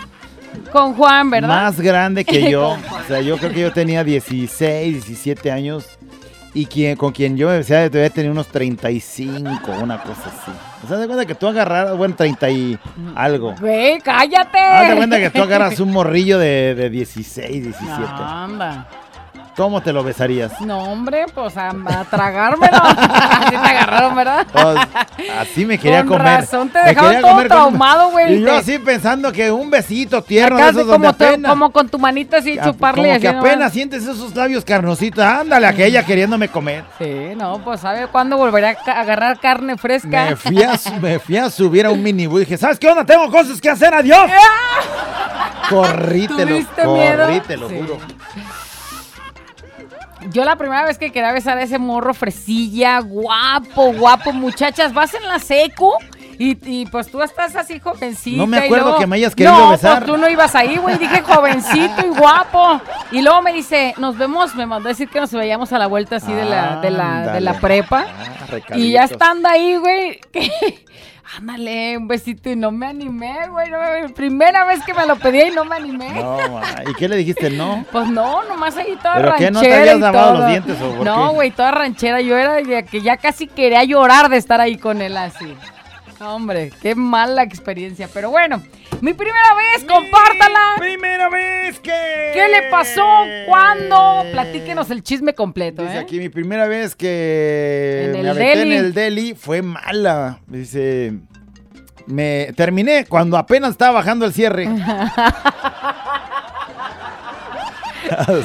[0.72, 1.48] Con Juan, ¿verdad?
[1.48, 5.98] más grande que yo, o sea, yo creo que yo tenía 16, 17 años,
[6.54, 10.50] y quien, con quien yo me besé todavía tenía unos 35, una cosa así.
[10.82, 12.78] O sea, de cuenta que tú agarras, bueno, 30 y
[13.14, 13.54] algo.
[13.60, 14.58] Güey, cállate.
[14.58, 17.86] Haz de cuenta que tú agarras un morrillo de, de 16, 17.
[17.86, 18.88] No, anda.
[19.58, 20.52] ¿Cómo te lo besarías?
[20.60, 22.76] No, hombre, pues a, a tragármelo.
[22.82, 24.46] Así te agarraron, ¿verdad?
[24.52, 24.76] Pues,
[25.38, 26.40] así me quería Con comer.
[26.40, 30.56] razón te Me dejaron todo traumado, güey, Y yo así pensando que un besito tierno
[30.58, 33.02] de esos como, donde te- apenas, como con tu manita así, chuparle.
[33.02, 33.44] como así que nomás.
[33.50, 35.24] apenas sientes esos labios carnositos.
[35.24, 36.84] Ándale, aquella queriéndome comer.
[36.98, 40.26] Sí, no, pues ¿sabe cuándo volveré a agarrar carne fresca?
[40.30, 43.04] Me fui, a, me fui a subir a un minibús y dije, ¿sabes qué onda?
[43.04, 44.30] Tengo cosas que hacer, adiós.
[45.68, 47.24] Corrí, te lo, ¿Tuviste miedo?
[47.26, 47.74] corrí, te lo Sí.
[47.76, 47.98] juro.
[50.32, 55.14] Yo la primera vez que quería besar a ese morro fresilla, guapo, guapo, muchachas, vas
[55.14, 55.92] en la secu
[56.38, 58.36] y, y, pues tú estás así jovencita.
[58.36, 59.98] No me acuerdo luego- que me hayas querido no, besar.
[59.98, 62.80] pues tú no ibas ahí, güey, dije jovencito y guapo.
[63.10, 65.86] Y luego me dice, nos vemos, me mandó a decir que nos veíamos a la
[65.88, 68.06] vuelta así de la, de la, de la prepa.
[68.08, 70.50] Ah, Y ya estando ahí, güey, que...
[71.36, 73.70] Ándale, un besito y no me animé, güey.
[73.70, 76.10] no me- primera vez que me lo pedí y no me animé.
[76.14, 77.50] No, ma, ¿y qué le dijiste?
[77.50, 77.84] No.
[77.92, 80.94] Pues no, nomás ahí toda ¿Pero qué, ranchera no te habías lavado los dientes o
[80.96, 81.34] por No, qué?
[81.34, 82.20] güey, toda ranchera.
[82.22, 85.54] Yo era de que ya casi quería llorar de estar ahí con él así.
[86.20, 88.08] Hombre, qué mala experiencia.
[88.12, 88.62] Pero bueno,
[89.00, 90.74] mi primera vez, compártala.
[90.78, 92.30] Primera vez que...
[92.34, 93.06] ¿Qué le pasó?
[93.46, 94.24] ¿Cuándo?
[94.32, 96.00] Platíquenos el chisme completo, Dice ¿eh?
[96.00, 100.40] aquí, mi primera vez que En me el aventé en el deli fue mala.
[100.46, 101.14] Dice,
[102.06, 104.66] me terminé cuando apenas estaba bajando el cierre.
[104.66, 104.82] Así.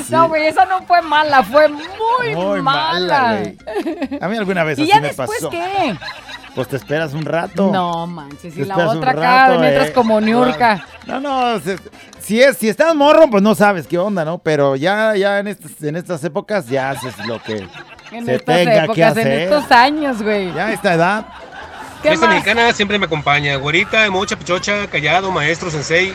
[0.10, 3.44] No, güey, esa no fue mala, fue muy, Muy mala.
[4.20, 5.50] A mí alguna vez ¿Y así ya me después pasó.
[5.50, 5.96] qué?
[6.56, 7.72] Pues te esperas un rato.
[7.72, 9.94] No, manches, y Te la otra acá, mientras eh.
[9.94, 10.86] como Niurka.
[11.08, 11.60] No, no,
[12.20, 14.38] si es, si estás morro, pues no sabes qué onda, ¿no?
[14.38, 17.68] Pero ya, ya en estas, en estas épocas ya haces lo que
[18.12, 19.42] En se estas tenga que épocas, en hacer.
[19.42, 20.54] estos años, güey.
[20.54, 21.26] Ya a esta edad.
[22.04, 22.36] ¿Qué Fiesta más?
[22.36, 23.56] mexicana siempre me acompaña.
[23.56, 26.14] Güerita, mocha, pichocha, callado, maestro, sensei.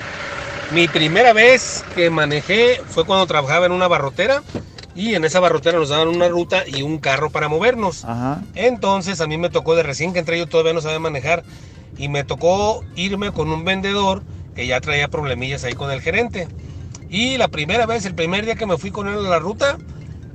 [0.71, 4.43] Mi primera vez que manejé fue cuando trabajaba en una barrotera
[4.99, 8.05] y en esa barrotera nos daban una ruta y un carro para movernos.
[8.05, 8.43] Ajá.
[8.57, 11.45] Entonces a mí me tocó de recién que entré yo todavía no sabía manejar
[11.97, 14.25] y me tocó irme con un vendedor
[14.57, 16.49] que ya traía problemillas ahí con el gerente.
[17.09, 19.79] Y la primera vez, el primer día que me fui con él a la ruta,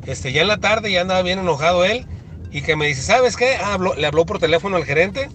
[0.06, 2.06] este, ya en la tarde ya andaba bien enojado él
[2.49, 3.58] y que me dice, ¿sabes qué?
[3.62, 5.30] Ah, habló- le habló por teléfono al gerente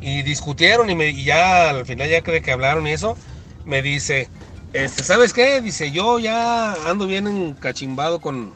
[0.00, 3.16] y discutieron y, me, y ya al final ya que, que hablaron y eso,
[3.64, 4.28] me dice,
[4.72, 5.60] este, ¿sabes qué?
[5.60, 8.52] Dice, yo ya ando bien encachimbado con,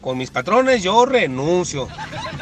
[0.00, 1.88] con mis patrones, yo renuncio.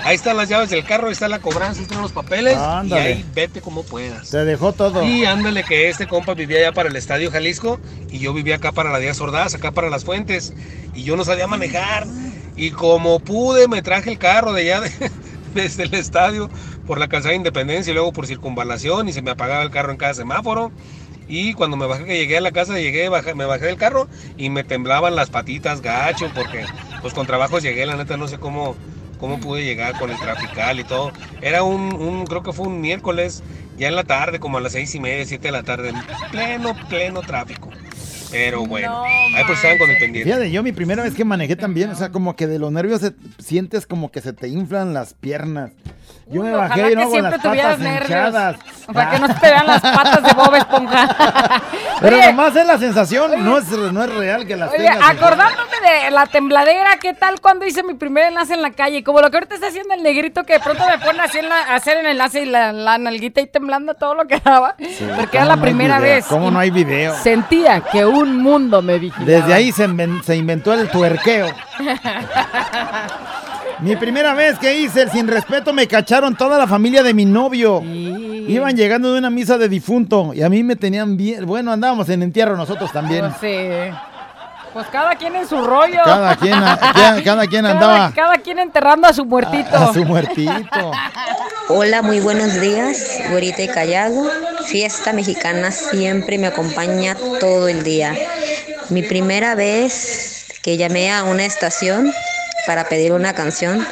[0.05, 3.03] Ahí están las llaves del carro, ahí está la cobranza, ahí están los papeles Ándale.
[3.03, 4.29] y ahí vete como puedas.
[4.29, 5.05] Se dejó todo.
[5.05, 7.79] Y ándale que este compa vivía allá para el Estadio Jalisco
[8.11, 10.53] y yo vivía acá para la Díaz Ordaz, acá para Las Fuentes
[10.95, 12.07] y yo no sabía manejar
[12.57, 15.11] y como pude me traje el carro de allá de-
[15.55, 16.51] desde el estadio
[16.87, 19.93] por la calzada de Independencia y luego por circunvalación y se me apagaba el carro
[19.93, 20.73] en cada semáforo
[21.35, 24.07] y cuando me bajé que llegué a la casa llegué bajé- me bajé del carro
[24.37, 26.67] y me temblaban las patitas gacho porque
[27.01, 28.77] pues con trabajos llegué la neta no sé cómo
[29.19, 31.13] cómo pude llegar con el trafical y todo.
[31.41, 33.45] Era un, un- creo que fue un miércoles,
[33.79, 35.97] ya en la tarde, como a las seis y media, siete de la tarde, en
[36.33, 37.71] pleno, pleno tráfico.
[38.33, 40.29] Pero bueno, ahí pues estaban con el pendiente.
[40.29, 43.01] Fíjate, yo mi primera vez que manejé también, o sea, como que de los nervios
[43.01, 45.71] se- sientes como que se te inflan las piernas.
[46.33, 48.09] Yo me ojalá bajé y no con las patas nervios.
[48.11, 48.57] hinchadas.
[48.93, 51.09] Para que no se te vean las patas de Bob Esponja.
[52.01, 55.11] Pero Oye, nomás es la sensación, no es, no es real que las Oye, tengas.
[55.11, 59.05] acordándome de la tembladera, ¿qué tal cuando hice mi primer enlace en la calle?
[59.05, 61.49] Como lo que ahorita está haciendo el negrito que de pronto me pone así en
[61.49, 64.75] la- hacer el enlace y la, la nalguita y temblando todo lo que daba.
[65.17, 66.15] porque era ¿Cómo la no primera video?
[66.17, 66.27] vez.
[66.27, 67.15] ¿Cómo no hay video?
[67.23, 69.27] Sentía que un mundo me vigilaba.
[69.27, 69.87] Desde ahí se,
[70.25, 71.47] se inventó el tuerqueo.
[73.83, 77.25] Mi primera vez que hice el sin respeto me cacharon toda la familia de mi
[77.25, 77.83] novio.
[77.83, 81.47] Iban llegando de una misa de difunto y a mí me tenían bien.
[81.47, 83.21] Bueno, andábamos en entierro nosotros también.
[83.21, 83.69] Pues sí.
[84.73, 85.99] Pues cada quien en su rollo.
[86.05, 89.77] Cada quien, a- cada, cada quien Cada- andaba Cada, quien enterrando a su muertito.
[89.77, 90.91] a su muertito.
[91.69, 94.31] Hola, muy buenos días, güerita y callado.
[94.67, 98.15] Fiesta mexicana siempre me acompaña todo el día.
[98.89, 102.11] Mi primera vez que llamé a una estación
[102.67, 103.87] para pedir una canción,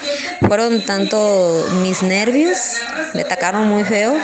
[0.46, 2.58] fueron tanto mis nervios,
[3.14, 4.16] me atacaron muy feo,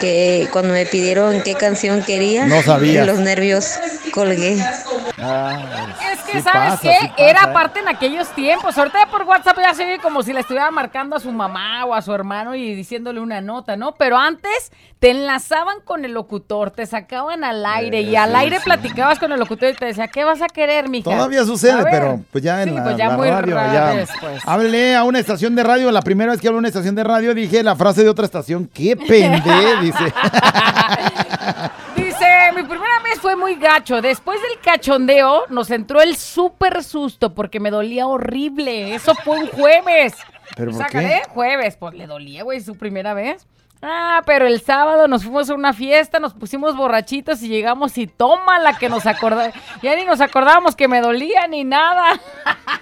[0.00, 2.62] que cuando me pidieron qué canción quería, No
[3.04, 3.78] los nervios
[4.12, 4.52] colgué.
[4.54, 6.96] Es que, Sí ¿sabes pasa, qué?
[7.00, 7.52] sí pasa, Era ¿eh?
[7.52, 8.76] parte en aquellos tiempos.
[8.78, 11.94] Ahorita por WhatsApp ya se ve como si le estuviera marcando a su mamá o
[11.94, 13.92] a su hermano y diciéndole una nota, ¿no?
[13.92, 19.18] Pero antes te enlazaban con el locutor, te sacaban al aire y al aire platicabas
[19.18, 21.10] con el locutor y te decía, ¿qué vas a querer, mija?
[21.10, 24.04] Todavía sucede, pero pues ya en Sí, la, pues ya la muy radio ya.
[24.20, 24.42] pues.
[24.46, 25.90] Háblele a una estación de radio.
[25.90, 28.24] La primera vez que hablé a una estación de radio dije la frase de otra
[28.24, 28.68] estación.
[28.72, 29.40] ¡Qué pende!
[29.80, 30.04] Dice,
[32.56, 34.00] mi primera vez fue muy gacho.
[34.00, 38.94] Después del cachondeo nos entró el súper susto porque me dolía horrible.
[38.94, 40.14] Eso fue un jueves.
[40.56, 41.30] ¿Pero por Sácale, qué?
[41.30, 41.76] jueves.
[41.76, 43.46] Pues le dolía, güey, su primera vez.
[43.82, 48.06] Ah, pero el sábado nos fuimos a una fiesta, nos pusimos borrachitos y llegamos y
[48.06, 49.54] toma la que nos acordamos.
[49.82, 52.20] Ya ni nos acordábamos que me dolía ni nada.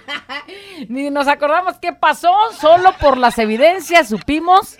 [0.89, 2.33] ni nos acordamos qué pasó.
[2.59, 4.77] Solo por las evidencias supimos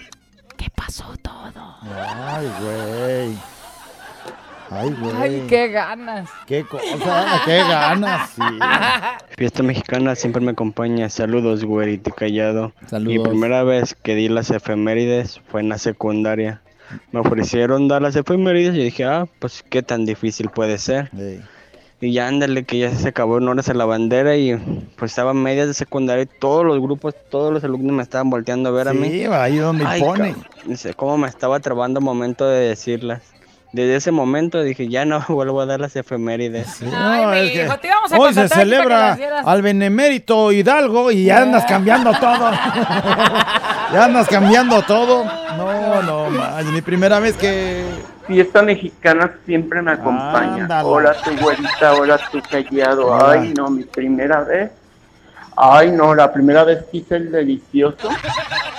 [0.57, 1.77] que pasó todo.
[1.81, 3.58] Ay, güey.
[4.71, 5.15] Ay, güey.
[5.15, 6.29] Ay, qué ganas.
[6.45, 8.29] Qué cosa, qué ganas.
[8.31, 8.41] Sí.
[9.37, 11.09] Fiesta mexicana siempre me acompaña.
[11.09, 12.71] Saludos, güerito callado.
[12.81, 13.27] Mi Saludos.
[13.29, 16.61] primera vez que di las efemérides fue en la secundaria.
[17.11, 21.09] Me ofrecieron dar las efemérides y dije, ah, pues qué tan difícil puede ser.
[22.01, 24.55] Y ya ándale, que ya se acabó en horas a la bandera y
[24.95, 28.29] pues estaba en medias de secundaria y todos los grupos, todos los alumnos me estaban
[28.29, 29.09] volteando a ver a mí.
[29.09, 30.35] Sí, ahí donde Ay, pone.
[30.65, 33.21] Dice, cómo me estaba trabando al momento de decirlas.
[33.71, 36.81] Desde ese momento dije, ya no vuelvo a dar las efemérides.
[36.81, 42.11] No, es que te a hoy se celebra al benemérito Hidalgo y ya andas cambiando
[42.19, 42.51] todo.
[43.93, 45.23] ya andas cambiando todo.
[45.57, 47.85] No, no, man, mi primera vez que
[48.25, 50.67] Fiesta mexicana siempre me acompaña.
[50.83, 53.07] Hola tu güerita, hola tu callado.
[53.07, 53.31] Hola.
[53.31, 54.71] Ay, no, mi primera vez.
[55.55, 58.07] Ay, no, la primera vez que hice el delicioso.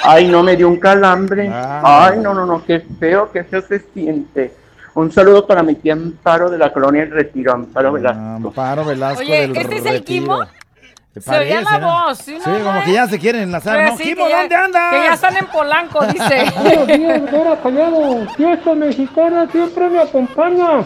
[0.05, 1.50] Ay, no, me dio un calambre.
[1.53, 2.07] Ah.
[2.07, 4.55] Ay, no, no, no, qué feo, qué feo se siente.
[5.01, 8.21] Un saludo para mi tía Amparo de la colonia El Retiro, Amparo Velasco.
[8.21, 10.05] Amparo Velasco Oye, del ¿este es el?
[10.05, 12.05] ¿Te Se oía la ¿no?
[12.07, 13.97] voz, ¿sí, Sí, no, como no, que ya se quieren enlazar, Pero ¿no?
[13.97, 14.93] sí, que ya- ¿dónde andas?
[14.93, 16.45] Que ya están en Polanco, dice.
[16.63, 18.29] Buenos días, Vera Callado.
[18.37, 20.85] Fiesta mexicana siempre me acompaña.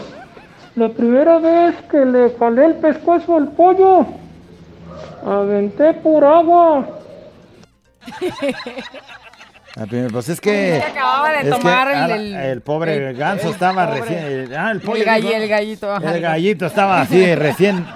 [0.75, 4.05] La primera vez que le jalé el pescuezo al pollo,
[5.25, 6.87] aventé por agua.
[9.77, 10.79] Ah, pero, Pues es que.
[10.81, 14.01] Se acababa de que tomar el- ah, el- el pobre el- ganso estaba pobre.
[14.01, 14.19] recién.
[14.23, 15.03] el- ah, el pollo.
[15.03, 15.93] galli- el gallito.
[15.93, 16.15] ajá.
[16.15, 17.85] El gallito estaba así, recién.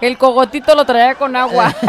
[0.00, 1.72] El cogotito lo traía con agua.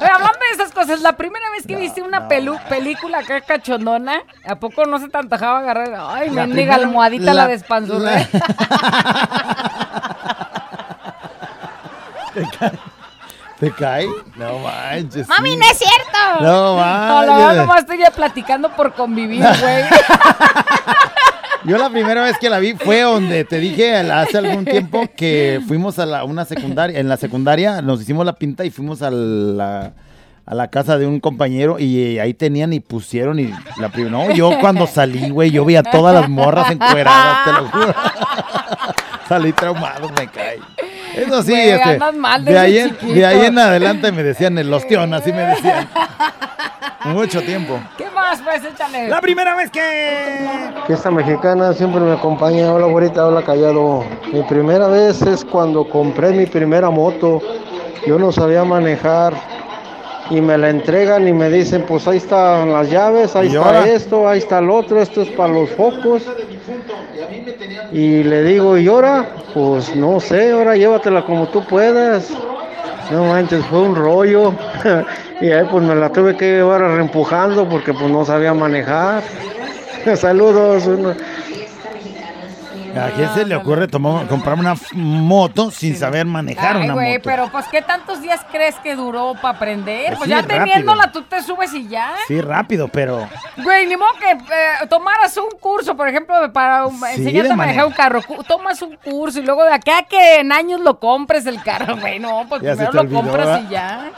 [0.00, 4.22] Oye, hablando de esas cosas, la primera vez que viste una pelu- película acá cachondona,
[4.48, 5.18] ¿a poco no se te
[5.58, 5.92] agarrar?
[6.08, 8.26] Ay, La mendiga almohadita la, la- despanzurré.
[13.60, 14.06] ¿Te cae?
[14.36, 15.28] No manches.
[15.28, 15.56] ¡Mami, sí.
[15.58, 16.40] no es cierto!
[16.42, 17.56] No No, la verdad, manches.
[17.58, 19.84] nomás estoy ya platicando por convivir, güey.
[21.64, 25.60] Yo la primera vez que la vi fue donde te dije hace algún tiempo que
[25.68, 29.10] fuimos a la, una secundaria, en la secundaria nos hicimos la pinta y fuimos a
[29.10, 29.92] la,
[30.46, 34.34] a la casa de un compañero y ahí tenían y pusieron y la primera, no,
[34.34, 37.94] yo cuando salí, güey, yo vi a todas las morras encueradas, te lo juro.
[39.28, 40.58] Salí traumado, me cae.
[41.20, 43.12] Eso sí, Güey, este, andas mal de, desde ahí en, chiquito.
[43.12, 45.88] de ahí en adelante me decían el ostión, así me decían.
[47.04, 47.80] Mucho tiempo.
[47.96, 48.62] ¿Qué más, pues?
[48.62, 49.08] Échale.
[49.08, 50.46] La primera vez que...
[50.86, 52.72] Fiesta mexicana siempre me acompaña.
[52.72, 54.04] Hola, güerita, hola, callado.
[54.32, 57.40] Mi primera vez es cuando compré mi primera moto.
[58.06, 59.32] Yo no sabía manejar
[60.30, 63.66] y me la entregan y me dicen, pues ahí están las llaves, ahí ¿Y está
[63.66, 63.88] ahora?
[63.88, 66.22] esto, ahí está el otro, esto es para los focos.
[67.92, 69.26] Y le digo, ¿y ahora?
[69.52, 72.30] Pues no sé, ahora llévatela como tú puedas.
[73.10, 74.54] No manches, fue un rollo.
[75.40, 79.22] y ahí pues me la tuve que llevar reempujando porque pues no sabía manejar.
[80.16, 80.88] Saludos.
[82.98, 87.12] ¿A quién se le ocurre tomar, comprar una moto sin saber manejar Ay, una güey,
[87.14, 87.22] moto?
[87.24, 90.06] pero pues ¿qué tantos días crees que duró para aprender?
[90.16, 90.58] Pues Pues, sí, ya rápido.
[90.64, 92.12] teniéndola tú te subes y ya.
[92.26, 93.28] Sí, rápido, pero...
[93.58, 97.86] Güey, ni modo que eh, tomaras un curso, por ejemplo, para Sí, enseñarte a manejar
[97.86, 98.20] un carro.
[98.46, 102.18] Tomas un curso y luego de acá que en años lo compres el carro, güey.
[102.18, 103.62] No, pues Ya primero lo olvidó, compras ¿verdad?
[103.66, 104.10] y ya.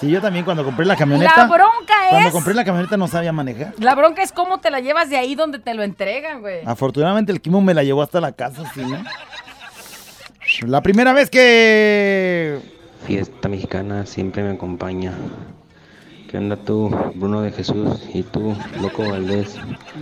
[0.00, 1.32] Sí, yo también cuando compré la camioneta...
[1.36, 3.74] La bronca Cuando es- compré la camioneta no sabía manejar.
[3.78, 6.60] La bronca es cómo te la llevas de ahí donde te lo entregan, güey.
[6.64, 9.04] Afortunadamente el Kimo me la llevó hasta la casa, sí, ¿no?
[10.66, 12.58] La primera vez que...
[13.06, 15.12] Fiesta mexicana siempre me acompaña.
[16.30, 18.02] ¿Qué onda tú, Bruno de Jesús?
[18.14, 19.56] Y tú, Loco Valdés.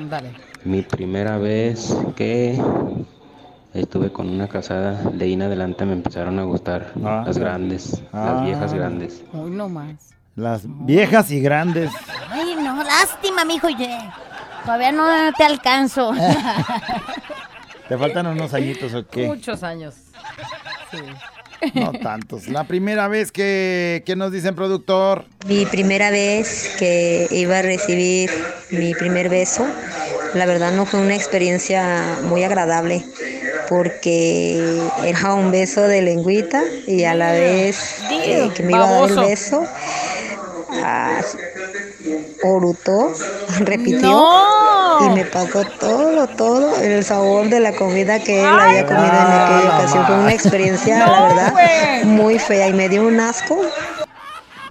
[0.08, 0.30] Dale.
[0.64, 2.60] Mi primera vez que
[3.74, 7.22] estuve con una casada, de ahí en adelante me empezaron a gustar Ah.
[7.26, 8.32] las grandes, Ah.
[8.34, 9.22] las viejas grandes.
[9.32, 10.10] Uy, no más.
[10.36, 11.90] Las viejas y grandes.
[12.30, 13.68] Ay, no, lástima, mijo.
[13.68, 13.98] ye.
[14.64, 15.06] Todavía no
[15.36, 16.12] te alcanzo.
[17.88, 19.26] ¿Te faltan unos añitos o qué?
[19.26, 19.94] Muchos años.
[20.90, 20.98] Sí.
[21.74, 22.46] No tantos.
[22.48, 25.24] La primera vez que, que nos dicen productor.
[25.48, 28.30] Mi primera vez que iba a recibir
[28.70, 29.66] mi primer beso,
[30.34, 33.04] la verdad no fue una experiencia muy agradable
[33.68, 38.92] porque era un beso de lengüita y a la vez eh, que me iba a
[38.92, 39.64] dar el beso,
[40.82, 41.20] ah,
[42.42, 43.12] orutó,
[43.60, 45.06] repitió ¡No!
[45.06, 49.12] y me pasó todo, todo el sabor de la comida que él había comido en
[49.12, 50.06] aquella ocasión.
[50.06, 53.60] Fue una experiencia, la verdad, muy fea y me dio un asco.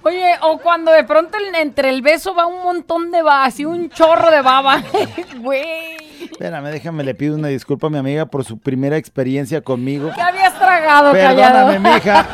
[0.08, 3.90] Oye, o cuando de pronto entre el beso va un montón de baba, así un
[3.90, 4.82] chorro de baba.
[5.42, 5.98] Güey,
[6.32, 10.12] Espérame, déjame, le pido una disculpa a mi amiga por su primera experiencia conmigo.
[10.16, 11.80] ¿qué habías tragado, Perdóname, callado?
[11.80, 12.26] mija.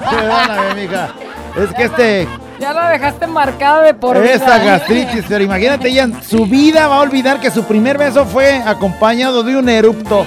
[0.10, 1.08] Perdóname, mija.
[1.56, 2.28] Es que este,
[2.60, 4.34] Ya la dejaste marcada de por vida.
[4.34, 8.26] esta gastritis, pero imagínate, ella en su vida va a olvidar que su primer beso
[8.26, 10.26] fue acompañado de un erupto.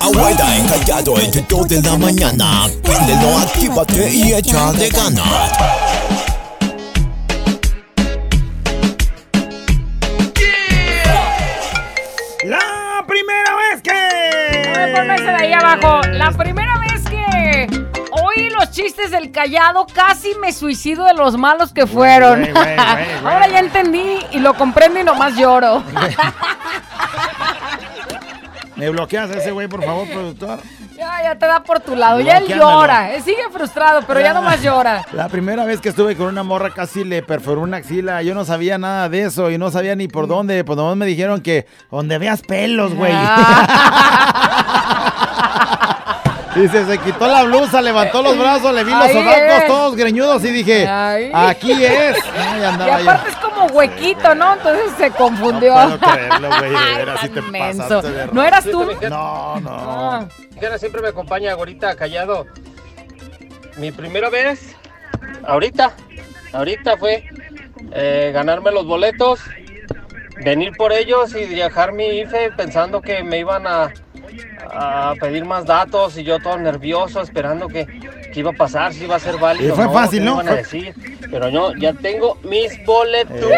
[0.00, 2.68] Abuela encallado entre 2 de la mañana.
[2.82, 5.52] Préndelo, actívate y echa de ganas.
[12.44, 14.92] La primera vez que.
[14.94, 16.00] Ponme ese de ahí abajo.
[16.08, 17.68] La primera vez que
[18.10, 22.40] oí los chistes del callado, casi me suicido de los malos que fueron.
[22.40, 23.24] güey, güey, güey, güey.
[23.34, 25.82] Ahora ya entendí y lo comprendo y nomás lloro.
[28.82, 30.58] ¿Me bloqueas a ese güey, por favor, productor?
[30.98, 32.18] ya, ya te da por tu lado.
[32.18, 33.14] Ya él llora.
[33.14, 35.06] Él sigue frustrado, pero ya nomás llora.
[35.12, 38.22] La primera vez que estuve con una morra casi le perforó una axila.
[38.22, 40.64] Yo no sabía nada de eso y no sabía ni por dónde.
[40.64, 43.12] Pues nomás me dijeron que donde veas pelos, güey.
[46.54, 50.50] Dice, se quitó la blusa, levantó los brazos, le vi los sobacos todos greñudos y
[50.50, 51.30] dije, Ahí.
[51.34, 52.16] aquí es.
[52.36, 52.60] Ay, Y
[53.04, 53.10] yo.
[53.10, 54.52] aparte es como huequito, ¿no?
[54.54, 55.74] Entonces se confundió.
[55.74, 57.78] No puedo creerlo, güey, de veras, sí te Tan menso.
[57.88, 58.84] pasaste de ¿No eras tú?
[59.08, 60.28] No, no.
[60.50, 62.46] Mexicana siempre me acompaña, ahorita callado.
[63.78, 64.76] Mi primera vez,
[65.46, 65.92] ahorita,
[66.52, 67.24] ahorita fue
[67.92, 69.40] eh, ganarme los boletos,
[70.44, 73.90] venir por ellos y viajar mi IFE pensando que me iban a,
[74.70, 77.86] a pedir más datos y yo todo nervioso esperando que,
[78.32, 79.72] que iba a pasar, si iba a ser válido.
[79.72, 80.32] Y fue no, fácil, qué ¿no?
[80.34, 80.94] iban a Fue- decir.
[81.30, 83.48] Pero yo ya tengo mis boletucos.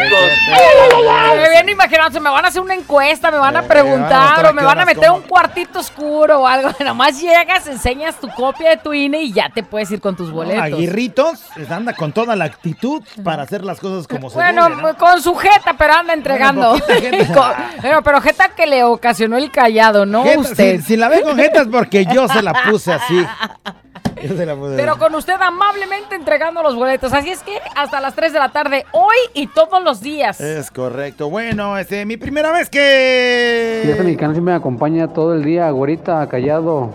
[1.36, 4.46] Me viene imaginando, me van a hacer una encuesta, me van a Eh, preguntar van
[4.46, 6.70] a o me van a meter un cuartito oscuro o algo.
[6.84, 10.30] Nomás llegas, enseñas tu copia de tu INE y ya te puedes ir con tus
[10.30, 10.62] boletos.
[10.62, 14.96] Aguirritos anda con toda la actitud para hacer las cosas como se Bueno, debe, ¿no?
[14.96, 16.72] con su jeta, pero anda entregando.
[17.34, 17.52] Con-
[17.82, 20.76] pero, pero jeta que le ocasionó el callado, no Jeta, usted.
[20.80, 23.24] Si, si la ve con jeta es porque yo se la puse así.
[24.24, 27.12] Yo se la puse Pero con usted amablemente entregando los boletos.
[27.12, 30.40] Así es que hasta las 3 de la tarde, hoy y todos los días.
[30.40, 31.28] Es correcto.
[31.28, 33.80] Bueno, este, mi primera vez que...
[33.82, 36.90] Fiesta mexicana siempre me acompaña todo el día, güerita, callado.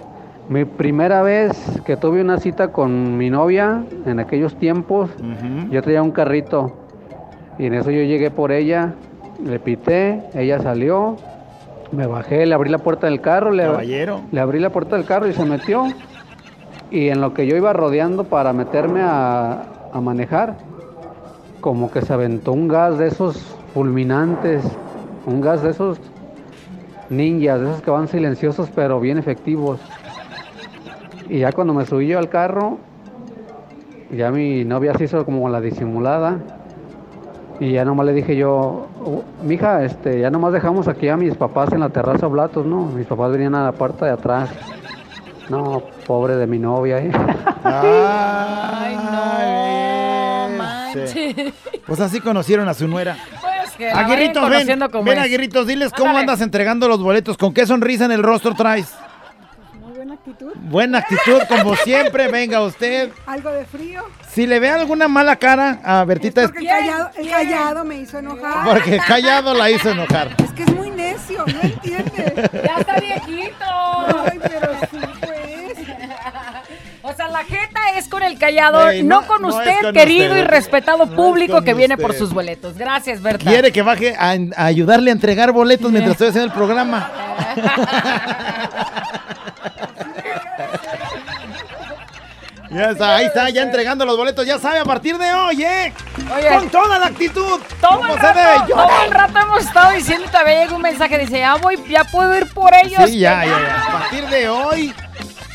[0.50, 1.56] Mi primera vez
[1.86, 5.12] que tuve una cita con mi novia en aquellos tiempos,
[5.70, 6.76] yo traía un carrito
[7.60, 8.96] y en eso yo llegué por ella,
[9.46, 11.18] le pité, ella salió,
[11.92, 14.22] me bajé, le abrí la puerta del carro, le, Caballero.
[14.32, 15.86] le abrí la puerta del carro y se metió.
[16.92, 19.64] Y en lo que yo iba rodeando para meterme a,
[19.94, 20.58] a manejar,
[21.62, 23.38] como que se aventó un gas de esos
[23.74, 24.64] fulminantes,
[25.26, 26.00] un gas de esos
[27.10, 29.80] ninjas, de esos que van silenciosos pero bien efectivos.
[31.28, 32.78] Y ya cuando me subí yo al carro,
[34.12, 36.38] ya mi novia se hizo como la disimulada.
[37.60, 41.36] Y ya nomás le dije yo, "Oh, mija, este, ya nomás dejamos aquí a mis
[41.36, 42.86] papás en la terraza Blatos, ¿no?
[42.86, 44.50] Mis papás venían a la puerta de atrás.
[45.50, 47.12] No, pobre de mi novia, ¿eh?
[47.64, 51.54] Ay, no, manches.
[51.86, 53.18] Pues así conocieron a su nuera.
[53.42, 55.24] Pues que Aguirritos, ven, ven es.
[55.24, 56.22] Aguirritos, diles cómo Ándale.
[56.22, 58.94] andas entregando los boletos, con qué sonrisa en el rostro traes.
[59.82, 60.52] Muy buena actitud.
[60.56, 63.10] Buena actitud, como siempre, venga usted.
[63.26, 64.04] Algo de frío.
[64.30, 67.96] Si le ve alguna mala cara a Bertita es Porque el callado, el callado me
[67.98, 68.66] hizo enojar.
[68.70, 70.30] porque callado la hizo enojar.
[70.44, 72.50] Es que es muy necio, no entiende.
[72.54, 73.66] Ya está viejito.
[73.66, 75.88] Ay, pero sí, pues.
[77.02, 79.94] O sea, la jeta es con el callado, Ey, no, no- con no usted, con
[79.94, 80.44] querido usted.
[80.44, 82.78] y respetado No público que viene por sus boletos.
[82.78, 83.50] Gracias, Berta.
[83.50, 87.10] Quiere que baje a, a ayudarle a entregar boletos mientras estoy haciendo el programa.
[92.72, 95.92] Ya está, ahí está, ya entregando los boletos, ya sabe, a partir de hoy, ¿eh?
[96.38, 96.50] Oye.
[96.50, 97.60] Con toda la actitud.
[97.82, 101.56] Todo el, rato, todo el rato hemos estado diciendo todavía llega un mensaje dice, ya
[101.56, 103.10] voy, ya puedo ir por ellos.
[103.10, 103.84] Sí, ya, ya, ya.
[103.88, 104.94] A partir de hoy,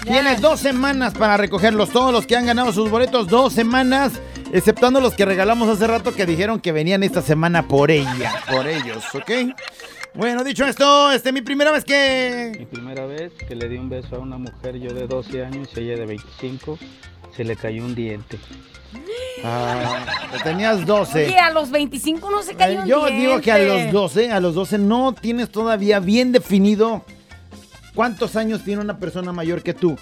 [0.04, 1.90] tienes dos semanas para recogerlos.
[1.90, 4.12] Todos los que han ganado sus boletos, dos semanas.
[4.52, 8.68] Exceptuando los que regalamos hace rato que dijeron que venían esta semana por ella, por
[8.68, 9.30] ellos, ¿ok?
[10.14, 12.68] Bueno, dicho esto, este mi primera vez Mi que.
[12.70, 15.80] primera vez que le di un beso a una mujer, yo de 12 años y
[15.80, 16.78] ella de 25,
[17.34, 18.38] se le cayó un diente.
[19.42, 20.04] Ah,
[20.44, 21.26] tenías 12.
[21.26, 23.84] Oye, a los 25 no se cayó un Yo digo que a diente.
[23.86, 27.04] los 12, a los 12 no tienes todavía bien definido
[27.94, 29.96] cuántos años tiene una persona mayor que tú.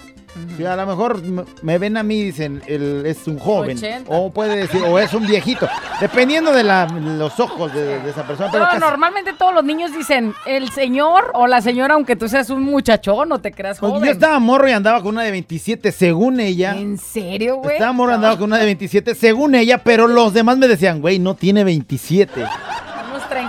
[0.57, 1.20] Si a lo mejor
[1.61, 3.76] me ven a mí y dicen, él es un joven.
[3.76, 4.11] 80.
[4.11, 5.68] O puede decir, o es un viejito.
[6.01, 8.49] Dependiendo de la- los ojos de, de esa persona.
[8.51, 12.49] Pero No, normalmente todos los niños dicen el señor o la señora, aunque tú seas
[12.49, 14.07] un muchachón, no te creas Pues joven.
[14.07, 16.78] yo estaba morro y andaba con una de 27, según ella.
[16.78, 17.74] ¿En serio, güey?
[17.74, 21.03] Estaba morro y andaba con una de 27, según ella, pero los demás me decían,
[21.03, 22.43] güey, no tiene 27.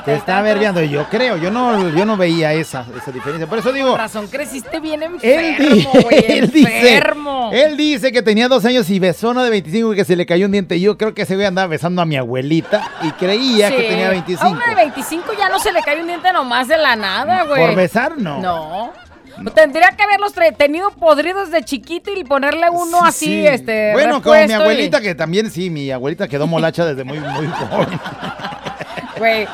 [0.06, 0.84] Unos 30 Te está.
[0.84, 3.48] Y yo creo, yo no, yo no veía esa, esa diferencia.
[3.48, 7.50] Por eso digo, Con razón, creciste bien enfermo, güey, él dice, enfermo.
[7.54, 10.16] él dice que tenía dos años y besó a una de 25 y que se
[10.16, 10.80] le cayó un diente.
[10.80, 14.12] Yo creo que ese güey andaba besando a mi abuelita y creía que tenía A
[14.12, 14.48] 25.
[14.50, 17.66] una de 25 ya no se le cae un diente nomás de la nada, güey.
[17.66, 18.40] Por besar, no.
[18.40, 18.94] No.
[19.56, 23.48] Tendría que haberlos tenido podridos de chiquito y ponerle uno así, Sí.
[23.48, 23.92] este.
[23.94, 27.48] Bueno, como mi y- abuelita, que también sí, mi abuelita quedó molacha desde muy, muy
[27.48, 28.00] joven.
[29.24, 29.48] Güey.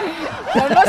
[0.55, 0.85] No nos,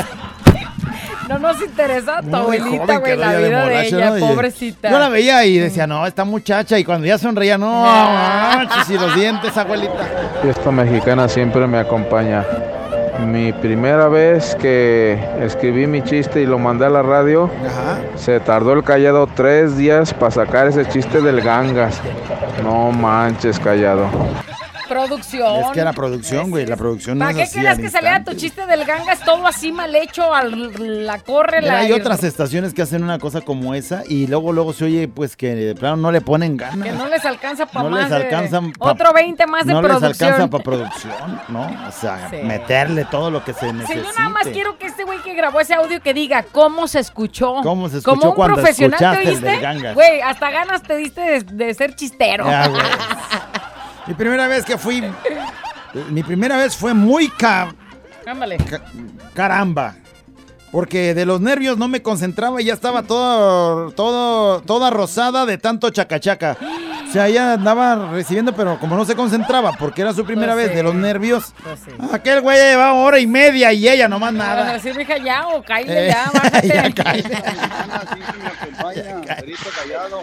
[1.28, 4.26] no nos interesa tu Muy abuelita, güey, la vida de ella, ¿no?
[4.26, 4.90] Pobrecita.
[4.90, 6.78] Yo la veía y decía, no, esta muchacha.
[6.78, 10.08] Y cuando ya sonreía, no, manches, y los dientes, abuelita.
[10.40, 12.42] Fiesta mexicana siempre me acompaña.
[13.26, 17.50] Mi primera vez que escribí mi chiste y lo mandé a la radio,
[18.16, 22.00] se tardó el callado tres días para sacar ese chiste del gangas.
[22.64, 24.08] No manches, callado.
[24.90, 25.60] Producción.
[25.60, 26.66] Es que era producción, güey.
[26.66, 29.94] La producción no ¿Para qué querías que saliera tu chiste del gangas todo así mal
[29.94, 30.34] hecho?
[30.34, 31.78] Al, la corre, Mira, la.
[31.80, 35.36] hay otras estaciones que hacen una cosa como esa y luego luego se oye pues
[35.36, 36.84] que de plano no le ponen ganas.
[36.86, 38.00] Que no les alcanza para No más.
[38.02, 40.28] les de- alcanzan pa- Otro 20 más de no les producción.
[40.32, 41.62] alcanza para producción, ¿no?
[41.88, 42.36] O sea, Sí.
[42.42, 44.02] meterle todo lo que se Sí, necesite.
[44.02, 46.98] yo nada más quiero que este güey que grabó ese audio que diga cómo se
[46.98, 47.56] escuchó.
[47.62, 49.92] ¿Cómo se Como escuchó un cuando profesional, ¿te escuchaste oíste?
[49.94, 52.44] Güey, hasta ganas te diste de, de ser chistero.
[52.46, 52.68] Ya.
[54.10, 55.04] Mi primera vez que fui
[56.10, 57.72] mi primera vez fue muy ca-
[58.26, 58.58] Ándale.
[59.34, 59.94] caramba.
[60.72, 65.58] Porque de los nervios no me concentraba y ya estaba todo, todo, toda rosada de
[65.58, 66.56] tanto chacachaca.
[67.08, 70.64] O sea, ella andaba recibiendo, pero como no se concentraba, porque era su primera Pues
[70.64, 70.76] vez sí.
[70.76, 71.52] de los nervios.
[71.62, 71.90] Pues sí.
[72.12, 74.78] Aquel güey ya llevaba hora y media y ella nomás a nada.
[74.96, 76.68] mija, ya, o cállate Eh, ya, bájate.
[76.68, 77.36] ya cállate.
[77.36, 80.20] acompaña, Perito Callado.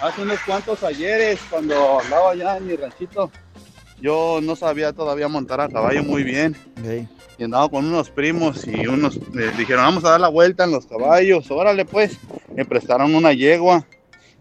[0.00, 3.30] Hace unos cuantos ayeres, cuando andaba allá en mi ranchito,
[4.00, 6.56] yo no sabía todavía montar a caballo muy bien.
[7.38, 10.72] Y andaba con unos primos y unos me dijeron, vamos a dar la vuelta en
[10.72, 11.50] los caballos.
[11.50, 12.18] Órale, pues.
[12.54, 13.86] Me prestaron una yegua.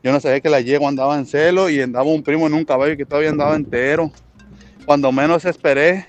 [0.03, 2.65] Yo no sabía que la yegua andaba en celo y andaba un primo en un
[2.65, 4.11] caballo que todavía andaba entero.
[4.85, 6.07] Cuando menos esperé,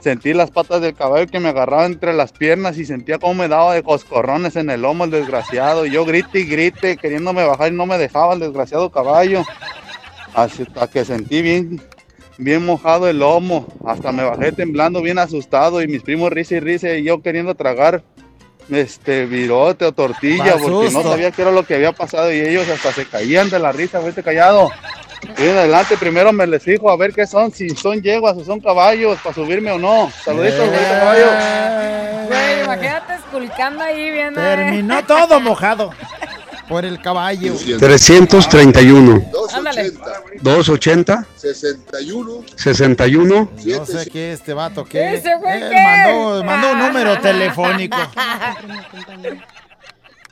[0.00, 3.48] sentí las patas del caballo que me agarraban entre las piernas y sentía cómo me
[3.48, 5.86] daba de coscorrones en el lomo el desgraciado.
[5.86, 9.44] Y yo grité y grité, queriéndome bajar y no me dejaba el desgraciado caballo.
[10.34, 11.82] Hasta que sentí bien,
[12.36, 13.66] bien mojado el lomo.
[13.84, 15.82] Hasta me bajé temblando, bien asustado.
[15.82, 18.02] Y mis primos risa y risa y yo queriendo tragar
[18.70, 22.68] este virote o tortilla porque no sabía qué era lo que había pasado y ellos
[22.68, 24.70] hasta se caían de la risa, vete callado.
[25.38, 28.60] Y adelante primero me les fijo a ver qué son, si son yeguas o son
[28.60, 30.10] caballos, para subirme o no.
[30.24, 31.26] Saluditos, bonito caballo.
[32.28, 34.40] Güey, imagínate esculcando ahí viendo.
[34.40, 34.56] eh.
[34.56, 35.92] Terminó todo mojado.
[36.68, 37.54] por el caballo.
[37.78, 39.90] 331, Ándale.
[40.42, 42.44] 280, 61.
[42.56, 45.14] 61, No sé qué este vato, ¿qué?
[45.14, 45.82] ¿Ese güey Él qué?
[45.82, 47.96] mandó, mandó un número telefónico.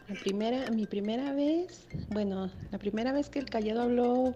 [0.09, 1.81] La primera, mi primera vez,
[2.11, 4.35] bueno, la primera vez que el callado habló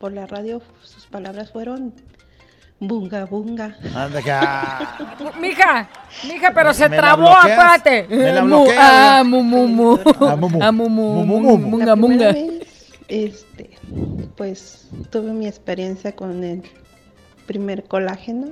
[0.00, 1.92] por la radio, sus palabras fueron
[2.80, 3.76] bunga bunga.
[3.94, 4.98] Anda acá.
[5.40, 5.88] Mija,
[6.26, 8.06] mija, pero se ¿Me trabó, acuérdate.
[8.08, 8.78] ¿Me la Mu- bloqueas?
[8.80, 9.98] Ah, mu, mu, mu.
[10.20, 10.58] Ah, mu, mu.
[10.62, 11.68] Ah, mu, mu, Mu, mu, mu, mu.
[11.68, 12.32] munga, La munga.
[12.32, 12.66] primera vez,
[13.08, 13.70] este,
[14.36, 16.62] pues tuve mi experiencia con el
[17.46, 18.48] primer colágeno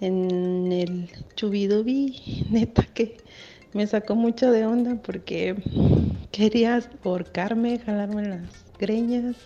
[0.00, 3.16] en el Chubidubi, neta que
[3.74, 5.54] me sacó mucho de onda porque
[6.32, 8.40] quería ahorcarme, jalarme las
[8.78, 9.36] greñas.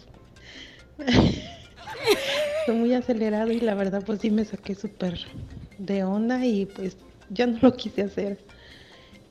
[2.65, 5.19] Fue muy acelerado y la verdad pues sí me saqué súper
[5.79, 6.97] de onda y pues
[7.31, 8.39] yo no lo quise hacer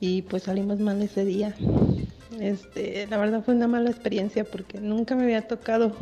[0.00, 1.54] y pues salimos mal ese día.
[2.40, 5.94] Este, la verdad fue una mala experiencia porque nunca me había tocado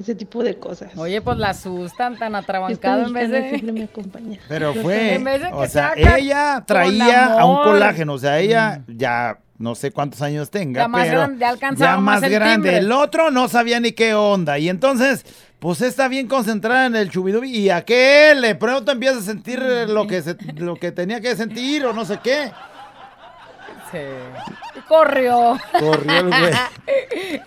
[0.00, 0.96] ese tipo de cosas.
[0.96, 3.78] Oye, pues la asustan tan atrabancado en vez mexicana siempre de...
[3.78, 4.38] me acompaña.
[4.48, 8.18] Pero fue, En vez de que o sea, saca ella traía a un colágeno, o
[8.18, 11.96] sea, ella ya no sé cuántos años tenga, Ya más pero grande, ya alcanzaba ya
[11.96, 12.54] más más el grande.
[12.54, 12.78] timbre.
[12.78, 15.26] El otro no sabía ni qué onda y entonces,
[15.58, 20.06] pues está bien concentrada en el chubidubi y aquel de pronto empieza a sentir lo
[20.06, 22.52] que se, lo que tenía que sentir o no sé qué.
[23.90, 23.98] Sí.
[24.86, 25.56] Corrió.
[25.78, 26.52] Corrió el güey.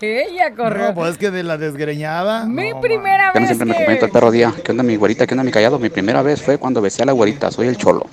[0.00, 0.88] Ella corrió.
[0.88, 2.46] No, pues es que de la desgreñada.
[2.46, 3.84] Mi no, primera Ya no vez siempre me que...
[3.84, 4.52] comenta el perro día.
[4.64, 5.26] ¿Qué onda mi güerita?
[5.26, 5.78] ¿Qué onda mi callado?
[5.78, 7.50] Mi primera vez fue cuando besé a la güerita.
[7.50, 8.06] Soy el cholo.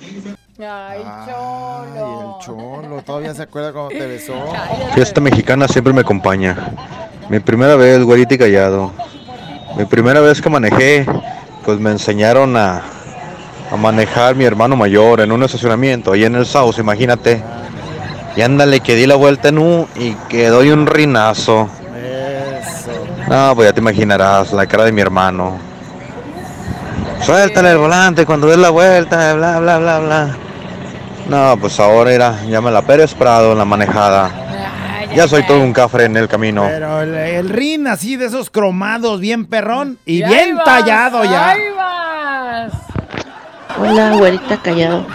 [0.58, 4.34] Ay, Ay, el cholo, todavía se acuerda cuando te besó.
[4.94, 6.56] Fiesta mexicana siempre me acompaña.
[7.30, 8.92] Mi primera vez, güerita y callado.
[9.76, 11.06] Mi primera vez que manejé,
[11.64, 12.82] pues me enseñaron a,
[13.70, 17.42] a manejar mi hermano mayor en un estacionamiento, ahí en el South, imagínate.
[18.36, 21.68] Y ándale, que di la vuelta en U y que doy un rinazo.
[21.96, 22.92] Eso.
[23.28, 25.58] No, pues ya te imaginarás la cara de mi hermano.
[27.22, 30.36] Suéltale el volante cuando des la vuelta, bla, bla, bla, bla.
[31.28, 34.30] No, pues ahora era, ya me la Pérez Prado en la manejada.
[35.14, 36.66] Ya soy todo un cafre en el camino.
[36.68, 41.50] Pero el, el rin así de esos cromados, bien perrón y bien vas, tallado ya.
[41.50, 42.72] ahí vas.
[43.78, 45.06] Hola, güerita callado.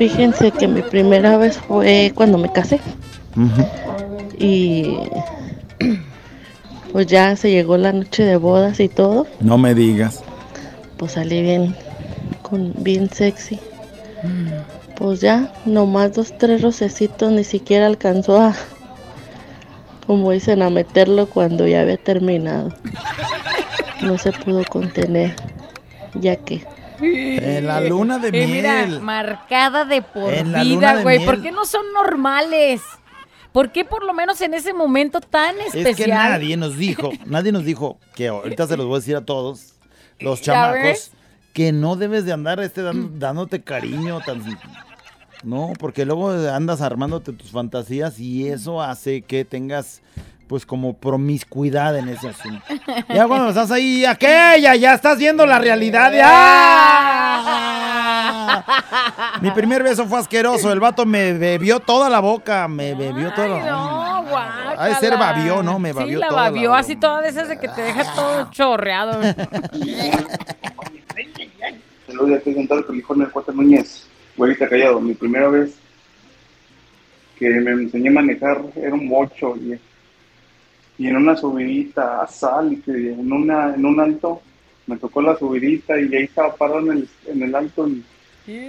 [0.00, 2.80] Fíjense que mi primera vez fue cuando me casé.
[4.38, 4.96] Y
[6.90, 9.26] pues ya se llegó la noche de bodas y todo.
[9.40, 10.22] No me digas.
[10.96, 11.76] Pues salí bien,
[12.40, 13.58] con, bien sexy.
[14.96, 18.54] Pues ya, nomás dos, tres rocecitos, ni siquiera alcanzó a,
[20.06, 22.72] como dicen, a meterlo cuando ya había terminado.
[24.00, 25.36] No se pudo contener,
[26.14, 26.64] ya que...
[27.02, 29.00] En la luna de Y mira, miel.
[29.00, 31.18] marcada de por En vida, güey.
[31.18, 31.26] miel.
[31.28, 32.82] ¿Por qué no son normales?
[33.52, 35.86] ¿Por qué por lo menos en ese momento tan especial?
[35.88, 39.16] Es que nadie nos dijo, nadie nos dijo que ahorita se los voy a decir
[39.16, 39.74] a todos,
[40.20, 41.10] los ¿Ya chamacos,
[41.52, 44.42] que no debes de andar este dándote cariño tan
[45.42, 50.02] no, porque luego andas armándote tus fantasías y eso hace que tengas
[50.50, 52.64] pues como promiscuidad en ese asunto.
[53.08, 56.12] Ya cuando estás ahí, aquella, ya estás viendo la realidad.
[56.24, 57.30] ¡ah!
[59.40, 60.72] Mi primer beso fue asqueroso.
[60.72, 62.66] El vato me bebió toda la boca.
[62.66, 64.74] Me bebió toda la No, guácala.
[64.76, 65.78] Ha de ser babió, ¿no?
[65.78, 68.12] Me babió Sí, la toda la babió así toda de esas de que te deja
[68.12, 69.22] todo chorreado.
[72.08, 74.08] Saludos de aquí de California, Cuatro Núñez.
[74.36, 75.76] Güerita Callado, mi primera vez
[77.38, 79.78] que me enseñé a manejar era un bocho y,
[81.00, 84.42] y en una subidita a sal, y que en, una, en un alto
[84.86, 88.04] me tocó la subidita y ahí estaba parado en el, en el alto y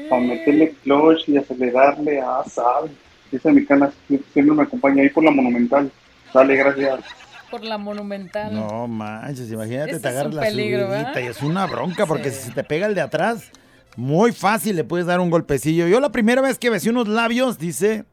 [0.09, 2.89] para meterle clutch y acelerarle a sal.
[3.33, 5.91] Esa mexicana siempre me acompaña ahí por la Monumental.
[6.33, 7.01] Dale, gracias.
[7.49, 8.53] Por la monumental.
[8.55, 11.21] No manches, imagínate, Ese te es agarras un la peligro, subidita ¿verdad?
[11.21, 13.51] y es una bronca porque si se te pega el de atrás,
[13.97, 15.85] muy fácil le puedes dar un golpecillo.
[15.87, 18.05] Yo la primera vez que besé unos labios, dice,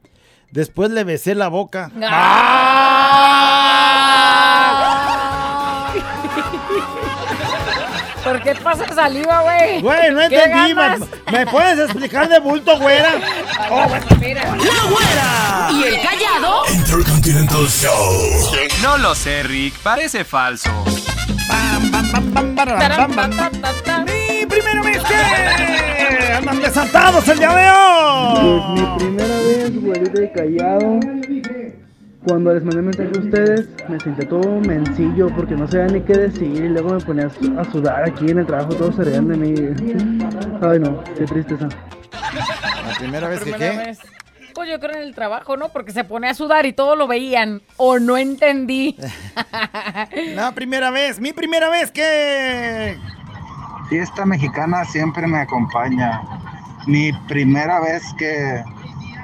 [0.50, 1.92] después le besé la boca.
[8.38, 9.80] ¿Por qué pasa saliva, güey?
[9.80, 10.74] Güey, no ¿Qué entendí.
[10.74, 13.10] ¿Me, me puedes explicar de bulto, güera?
[13.70, 13.86] Oh,
[14.18, 14.44] Mira.
[14.44, 15.68] ¡La güera!
[15.72, 16.62] ¿Y el callado?
[16.72, 18.50] Intercontinental Show.
[18.80, 20.70] No lo sé, Rick, parece falso.
[24.06, 28.62] Mi primera vez que andan desantados el día de hoy.
[28.62, 31.00] Pues mi primera vez, güerito y callado.
[32.28, 36.12] Cuando les mandé mensaje a ustedes, me sentí todo mencillo porque no sabía ni qué
[36.14, 39.04] decir y luego me ponía a su- a sudar aquí en el trabajo, todos se
[39.04, 39.54] reían de mí.
[40.60, 41.68] Ay no, qué tristeza.
[42.86, 43.78] La primera vez que Primera qué?
[43.78, 43.98] vez.
[44.48, 45.68] mocos, yo creo, en el trabajo, ¿no?
[45.70, 47.62] Porque se pone a sudar y todo lo veían.
[47.78, 48.96] O no entendí.
[50.34, 52.96] La primera vez, mi primera vez que...
[53.88, 56.20] Fiesta mexicana siempre me acompaña.
[56.86, 58.62] Mi primera vez que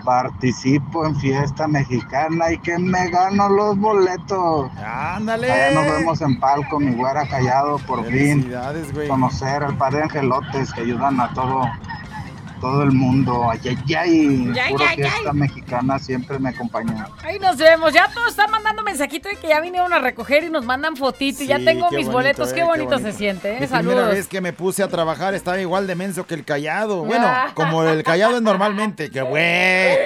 [0.05, 4.71] participo en fiesta mexicana y que me gano los boletos.
[4.79, 5.51] Ándale.
[5.51, 8.53] Allá nos vemos en palco, mi güera callado, por fin.
[9.09, 11.63] Conocer al par de angelotes que ayudan a todo,
[12.65, 13.47] todo el mundo.
[13.51, 14.53] Ay, ay, ay.
[14.59, 17.09] Ay, Puro ay, fiesta mexicana siempre me acompaña.
[17.23, 17.93] Ahí nos vemos.
[17.93, 21.43] Ya todos están mandando mensajito de que ya vinieron a recoger y nos mandan fotito.
[21.43, 22.53] y ya Sí, tengo qué mis bonito, boletos.
[22.53, 23.61] eh, qué, bonito se siente, ¿eh?
[23.61, 24.11] Mi primera Saludos.
[24.13, 27.05] vez que me puse a trabajar estaba igual de menso que el callado.
[27.05, 27.51] Bueno, Ah.
[27.53, 29.11] como el callado es normalmente.
[29.11, 29.99] Que güey.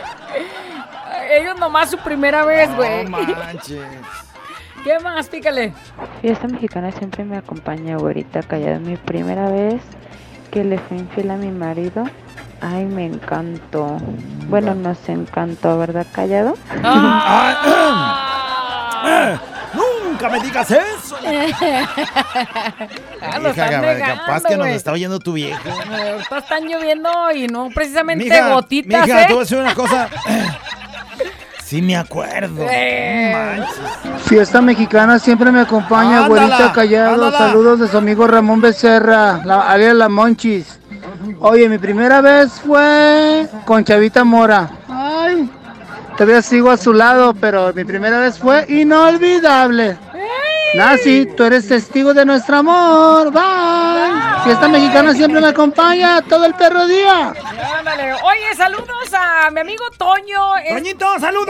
[1.31, 3.05] Ellos nomás su primera vez, güey.
[3.05, 3.79] No manches.
[4.85, 5.29] ¿Qué más?
[5.29, 5.75] Pícale.
[6.23, 8.81] Fiesta mexicana siempre me acompaña, güerita callada.
[8.81, 9.81] Mi primera vez
[10.51, 12.05] que le fui infiel a mi marido.
[12.61, 13.99] Ay, me encantó.
[14.49, 16.55] Bueno, nos encantó, ¿verdad, callado?
[16.83, 18.25] Ah,
[19.75, 21.17] Nunca me digas eso.
[23.21, 24.77] Ah, lo Hija, están capaz que nos güey.
[24.77, 25.61] está oyendo tu viejo.
[25.69, 29.27] Ahorita están lloviendo y no precisamente Mija, gotitas, mija, ¿eh?
[29.27, 30.09] te voy a decir una cosa.
[31.65, 32.65] Sí me acuerdo.
[32.69, 33.33] Eh.
[33.59, 34.23] Manches.
[34.27, 37.15] Fiesta mexicana siempre me acompaña, Ándala, güerita callado.
[37.27, 37.39] ándala.
[37.39, 40.79] Saludos de su amigo Ramón Becerra, la, alias La Monchis.
[41.41, 44.71] Oye, mi primera vez fue con Chavita Mora.
[44.89, 45.49] Ay,
[46.17, 49.97] todavía sigo a su lado, pero mi primera vez fue inolvidable.
[50.75, 53.33] Nancy, tú eres testigo de nuestro amor.
[53.33, 54.43] Bye.
[54.45, 57.33] Fiesta mexicana siempre me acompaña todo el perro día.
[57.79, 58.13] Ándale.
[58.13, 60.57] Oye, saludos a mi amigo Toño.
[60.63, 61.49] Es- Toñito, saludos.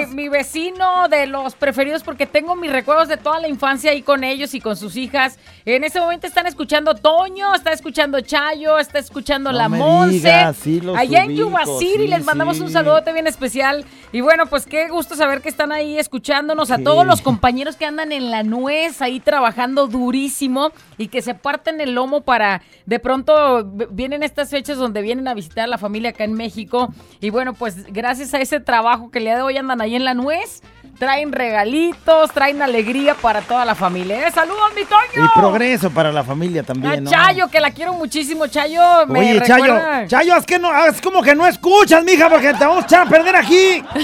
[0.00, 3.90] Es mi, mi vecino de los preferidos porque tengo mis recuerdos de toda la infancia
[3.90, 5.38] ahí con ellos y con sus hijas.
[5.64, 10.52] En ese momento están escuchando Toño, está escuchando Chayo, está escuchando No La Monse.
[10.60, 13.84] sí Allá en Yuba City sí, les mandamos un saludote bien especial.
[14.10, 16.72] Y bueno, pues qué gusto saber que están ahí escuchándonos.
[16.72, 21.34] A todos los compañeros que andan en la nuez ahí trabajando durísimo y que se
[21.34, 25.78] parten el lomo para de pronto vienen estas fechas donde vienen a visitar a la
[25.78, 29.56] familia acá en México y bueno pues gracias a ese trabajo que día de hoy
[29.56, 30.62] andan ahí en la nuez
[30.98, 34.30] traen regalitos traen alegría para toda la familia ¿eh?
[34.30, 37.10] saludos mi Toño Y progreso para la familia a también, ¿no?
[37.10, 41.00] Chayo que la quiero muchísimo Chayo me Oye, Chayo, recuerda- Chayo, es que no, es
[41.00, 43.82] como que no escuchas, mija, porque te vamos a echar a perder aquí.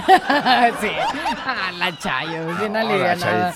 [0.81, 0.91] sí.
[1.47, 3.55] Ah, la Chayo, bien alivianada.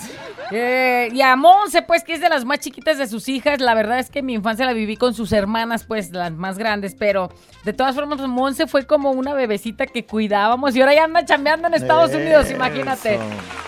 [0.53, 3.61] Eh, y a Monse, pues, que es de las más chiquitas de sus hijas.
[3.61, 6.95] La verdad es que mi infancia la viví con sus hermanas, pues, las más grandes.
[6.95, 7.31] Pero,
[7.65, 10.77] de todas formas, Monse fue como una bebecita que cuidábamos.
[10.77, 13.19] Y ahora ya anda chambeando en Estados Unidos, imagínate.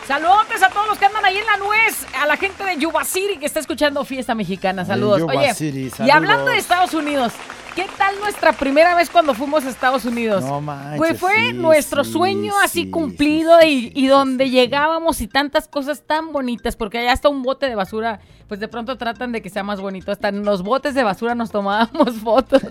[0.06, 2.06] Saludos a todos los que andan ahí en la nuez.
[2.20, 4.84] A la gente de Yuba City que está escuchando Fiesta Mexicana.
[4.84, 5.20] Saludos.
[5.20, 6.16] Yuba Oye, City, y saludos.
[6.16, 7.32] hablando de Estados Unidos,
[7.74, 10.44] ¿qué tal nuestra primera vez cuando fuimos a Estados Unidos?
[10.44, 15.20] No manches, Pues fue sí, nuestro sí, sueño así sí, cumplido y, y donde llegábamos
[15.20, 18.96] y tantas cosas tan bonitas, porque allá hasta un bote de basura, pues de pronto
[18.96, 20.12] tratan de que sea más bonito.
[20.12, 22.62] Hasta en los botes de basura nos tomábamos fotos.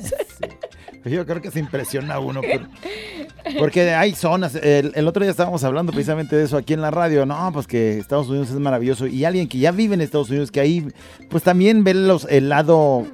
[1.06, 2.42] Yo creo que se impresiona uno.
[2.42, 4.56] por- porque hay zonas.
[4.56, 7.26] El, el otro día estábamos hablando precisamente de eso aquí en la radio.
[7.26, 9.06] No, pues que Estados Unidos es maravilloso.
[9.08, 10.88] Y alguien que ya vive en Estados Unidos, que ahí,
[11.30, 13.06] pues también ve los, el lado.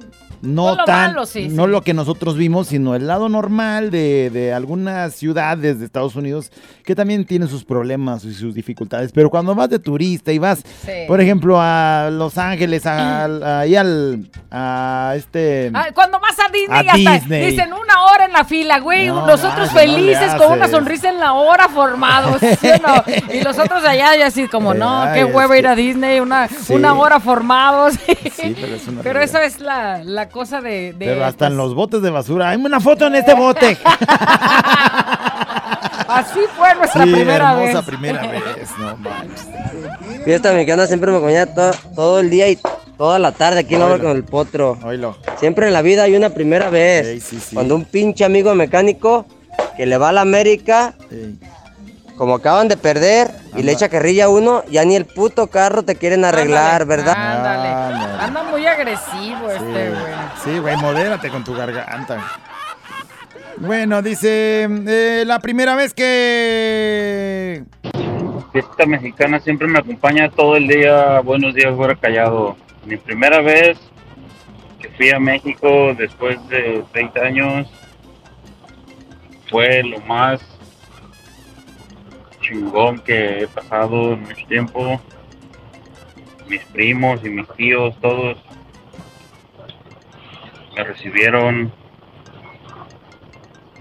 [0.42, 1.70] No lo tan, malo, sí, no sí.
[1.70, 6.50] lo que nosotros vimos, sino el lado normal de, de algunas ciudades de Estados Unidos
[6.84, 9.12] que también tienen sus problemas y sus dificultades.
[9.12, 10.92] Pero cuando vas de turista y vas, Sí.
[11.06, 15.70] por ejemplo, a Los Ángeles, a, a- ahí al, a este...
[15.74, 17.50] Ah, Cuando vas a Disney, A hasta Disney.
[17.50, 19.06] dicen una hora en la fila, güey.
[19.08, 23.04] No, nosotros no, no felices con una sonrisa en la hora formados, ¿sí o no?
[23.34, 25.74] Y los otros allá ya así como, no, Ay, qué es hueva ir que- a
[25.76, 27.94] Disney, una, una hora formados.
[28.34, 30.92] Sí, pero es una Pero esa es la, la cosa de...
[30.92, 32.50] de, Pero hasta en pues, los botes de basura.
[32.50, 33.76] Hay una foto en este bote.
[36.08, 37.84] Así fue nuestra Sí, primera hermosa vez.
[37.86, 38.68] primera vez.
[38.78, 39.48] No manches.
[40.24, 42.58] Fiesta mexicana siempre me acompaña to- todo el día y
[42.96, 44.76] toda la tarde aquí en la con el potro.
[45.38, 47.06] Siempre en la vida hay una primera vez.
[47.06, 47.54] Sí, sí, sí.
[47.54, 49.24] Cuando un pinche amigo mecánico
[49.76, 50.94] que le va a la América,
[52.16, 55.84] como acaban de perder y le echa carrilla a uno, ya ni el puto carro
[55.84, 57.14] te quieren arreglar, ¿verdad?
[57.16, 57.69] Ándale.
[57.94, 60.12] Anda muy agresivo este, güey.
[60.44, 62.18] Sí, güey, modérate con tu garganta.
[63.56, 67.64] Bueno, dice, eh, la primera vez que...
[68.52, 71.20] Fiesta mexicana siempre me acompaña todo el día.
[71.20, 72.56] Buenos días, güera callado.
[72.84, 73.78] Mi primera vez
[74.80, 77.70] que fui a México después de 30 años
[79.50, 80.40] fue lo más
[82.40, 85.00] chingón que he pasado en mucho tiempo.
[86.50, 88.36] Mis primos y mis tíos, todos
[90.74, 91.72] me recibieron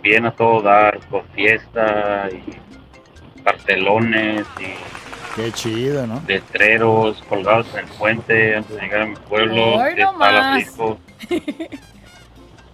[0.03, 6.21] bien a todo dar, con fiesta y cartelones y Qué chido, ¿no?
[6.27, 9.83] letreros colgados en el puente antes de llegar a mi pueblo.
[9.87, 10.11] Está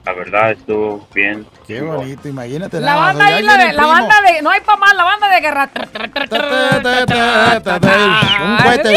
[0.05, 1.47] la verdad estuvo bien.
[1.65, 2.79] Qué bonito, imagínate.
[2.79, 4.41] La nada banda ahí, la, de, la banda de.
[4.43, 5.69] No hay pa' más, la banda de guerra.
[8.41, 8.93] Un cohete.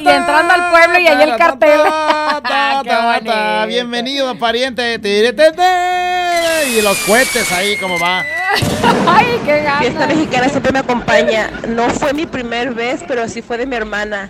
[0.00, 1.80] Y entrando al pueblo y ahí el cartel.
[2.84, 3.66] Qué bonito.
[3.66, 4.98] Bienvenido, pariente.
[6.76, 8.24] Y los cohetes ahí, como va.
[9.06, 9.64] Ay, qué.
[9.78, 11.50] Fiesta mexicana siempre me acompaña.
[11.68, 14.28] No fue mi primer vez, pero sí fue de mi hermana.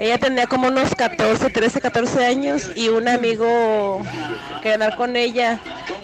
[0.00, 4.02] Ella tenía como unos 14, 13, 14 años y un amigo
[4.62, 5.58] quería andar con ella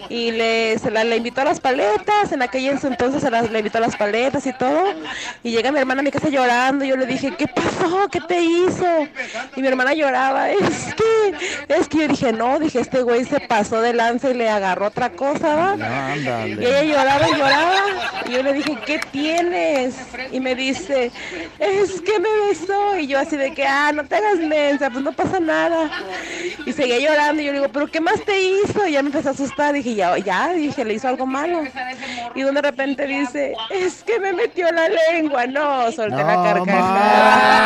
[0.09, 2.31] y le, se la, le invitó a las paletas.
[2.31, 4.83] En aquella entonces se las, le invitó a las paletas y todo.
[5.43, 6.85] Y llega mi hermana a mi casa llorando.
[6.85, 8.07] Yo le dije, ¿qué pasó?
[8.11, 9.07] ¿Qué te hizo?
[9.55, 10.49] Y mi hermana lloraba.
[10.59, 14.33] Es que, es que yo dije, no, dije, este güey se pasó de lanza y
[14.33, 15.75] le agarró otra cosa, ¿va?
[16.47, 17.75] Y ella lloraba y lloraba.
[18.25, 19.95] Y yo le dije, ¿qué tienes?
[20.31, 21.11] Y me dice,
[21.59, 22.95] es que me besó.
[22.97, 25.89] Y yo así de que, ah, no te hagas mensa, pues no pasa nada.
[26.65, 27.41] Y seguía llorando.
[27.41, 28.87] Y yo le digo, ¿pero qué más te hizo?
[28.87, 29.73] Y ya me empezó a asustar.
[29.73, 31.63] Dije, ya, ya, dije, le hizo algo malo.
[32.33, 35.45] Y de repente dice, es que me metió la lengua.
[35.47, 37.59] No, solté la carcajada.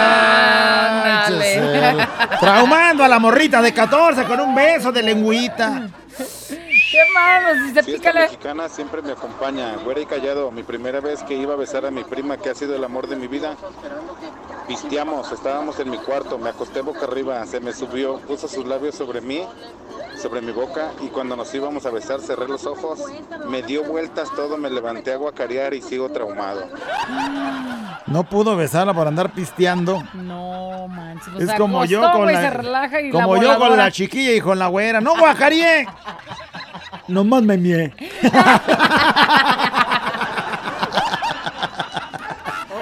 [1.30, 1.98] Eh,
[2.40, 5.88] Traumando a la morrita de 14 con un beso de lengüita.
[6.94, 8.20] Qué malos, dice Fiesta pícale.
[8.28, 10.52] mexicana siempre me acompaña, güera y callado.
[10.52, 13.08] Mi primera vez que iba a besar a mi prima, que ha sido el amor
[13.08, 13.56] de mi vida.
[14.68, 18.94] Pisteamos, estábamos en mi cuarto, me acosté boca arriba, se me subió, puso sus labios
[18.94, 19.44] sobre mí,
[20.22, 23.00] sobre mi boca, y cuando nos íbamos a besar cerré los ojos,
[23.50, 26.70] me dio vueltas todo, me levanté a guacarear y sigo traumado.
[28.06, 30.04] No pudo besarla por andar pisteando.
[30.14, 31.50] No, manches.
[31.50, 34.42] Es como yo con la, se relaja y como la yo con la chiquilla y
[34.42, 35.02] con la güera.
[35.02, 35.88] ¡No, guacarie!
[37.08, 37.94] Nomás me mié.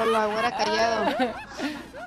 [0.02, 1.16] Hola, güera callado.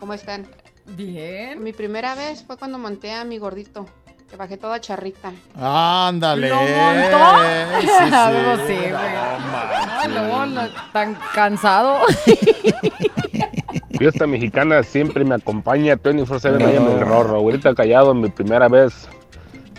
[0.00, 0.46] ¿Cómo están?
[0.86, 1.62] Bien.
[1.62, 3.86] Mi primera vez fue cuando monté a mi gordito,
[4.30, 5.32] que bajé toda charrita.
[5.56, 6.48] Ándale.
[6.50, 7.42] ¿Lo montó?
[7.80, 7.92] Sí, sí.
[8.14, 10.08] Algo sí, güey.
[10.08, 12.00] No, luego, no, tan cansado.
[13.98, 17.36] Fiesta mexicana siempre me acompaña 24-7 ahí en el rorro.
[17.36, 19.08] Ahorita callado, mi primera vez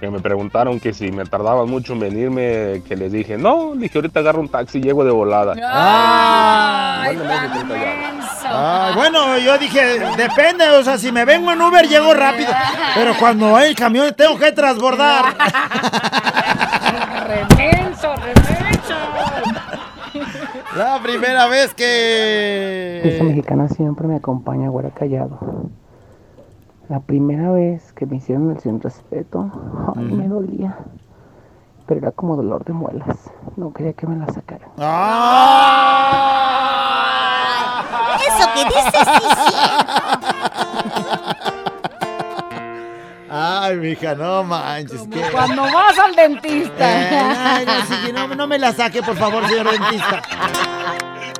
[0.06, 3.98] que me preguntaron que si me tardaba mucho en venirme, que les dije, no, dije,
[3.98, 5.56] ahorita agarro un taxi y llego de volada.
[5.64, 8.14] Ay, callado.
[8.44, 12.52] Ay, bueno, yo dije, depende, o sea, si me vengo en Uber llego rápido,
[12.94, 15.26] pero cuando hay el camión tengo que transbordar.
[17.28, 18.96] remenso, remenso.
[20.78, 23.00] La primera vez que...
[23.02, 25.40] Fiesta mexicana siempre me acompaña, güera callado.
[26.88, 29.50] La primera vez que me hicieron el sin respeto,
[29.96, 30.78] ay, me dolía.
[31.88, 33.32] Pero era como dolor de muelas.
[33.58, 34.70] No quería que me la sacaran.
[38.28, 39.28] Eso que dices sí,
[43.30, 45.02] Ay, mija, no manches.
[45.08, 45.22] que...
[45.32, 47.02] Cuando vas al dentista.
[47.02, 50.22] Eh, ay, no, sí, no, no me la saque, por favor, señor dentista.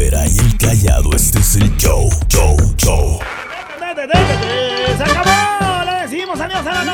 [0.00, 2.08] y el callado, este es el show.
[2.28, 3.18] Show, show.
[4.96, 5.84] ¡Se acabó!
[5.84, 6.92] ¡Le decimos adiós a la ¡No!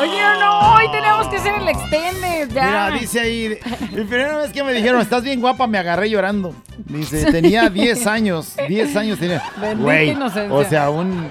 [0.00, 2.64] Oye, no, hoy tenemos que hacer el extended ya.
[2.64, 3.58] Mira, dice ahí,
[3.92, 6.54] la primera vez que me dijeron, estás bien guapa, me agarré llorando.
[6.86, 9.42] Dice, tenía 10 años, 10 años tenía.
[9.76, 10.54] Güey, inocencia.
[10.54, 11.30] o sea, un...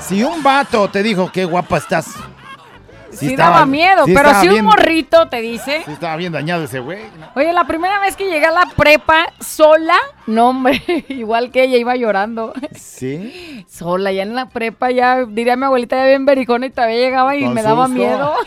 [0.00, 2.08] Si un vato te dijo, qué guapa estás.
[3.16, 5.82] Sí, daba miedo, pero si un bien- morrito te dice.
[5.84, 7.00] Sí estaba bien dañado ese güey.
[7.34, 9.96] Oye, la primera vez que llegué a la prepa sola,
[10.26, 12.52] no hombre, igual que ella iba llorando.
[12.74, 13.64] ¿Sí?
[13.68, 17.36] Sola, ya en la prepa, ya diría mi abuelita, ya bien bericona y todavía llegaba
[17.36, 18.34] y Con me daba miedo.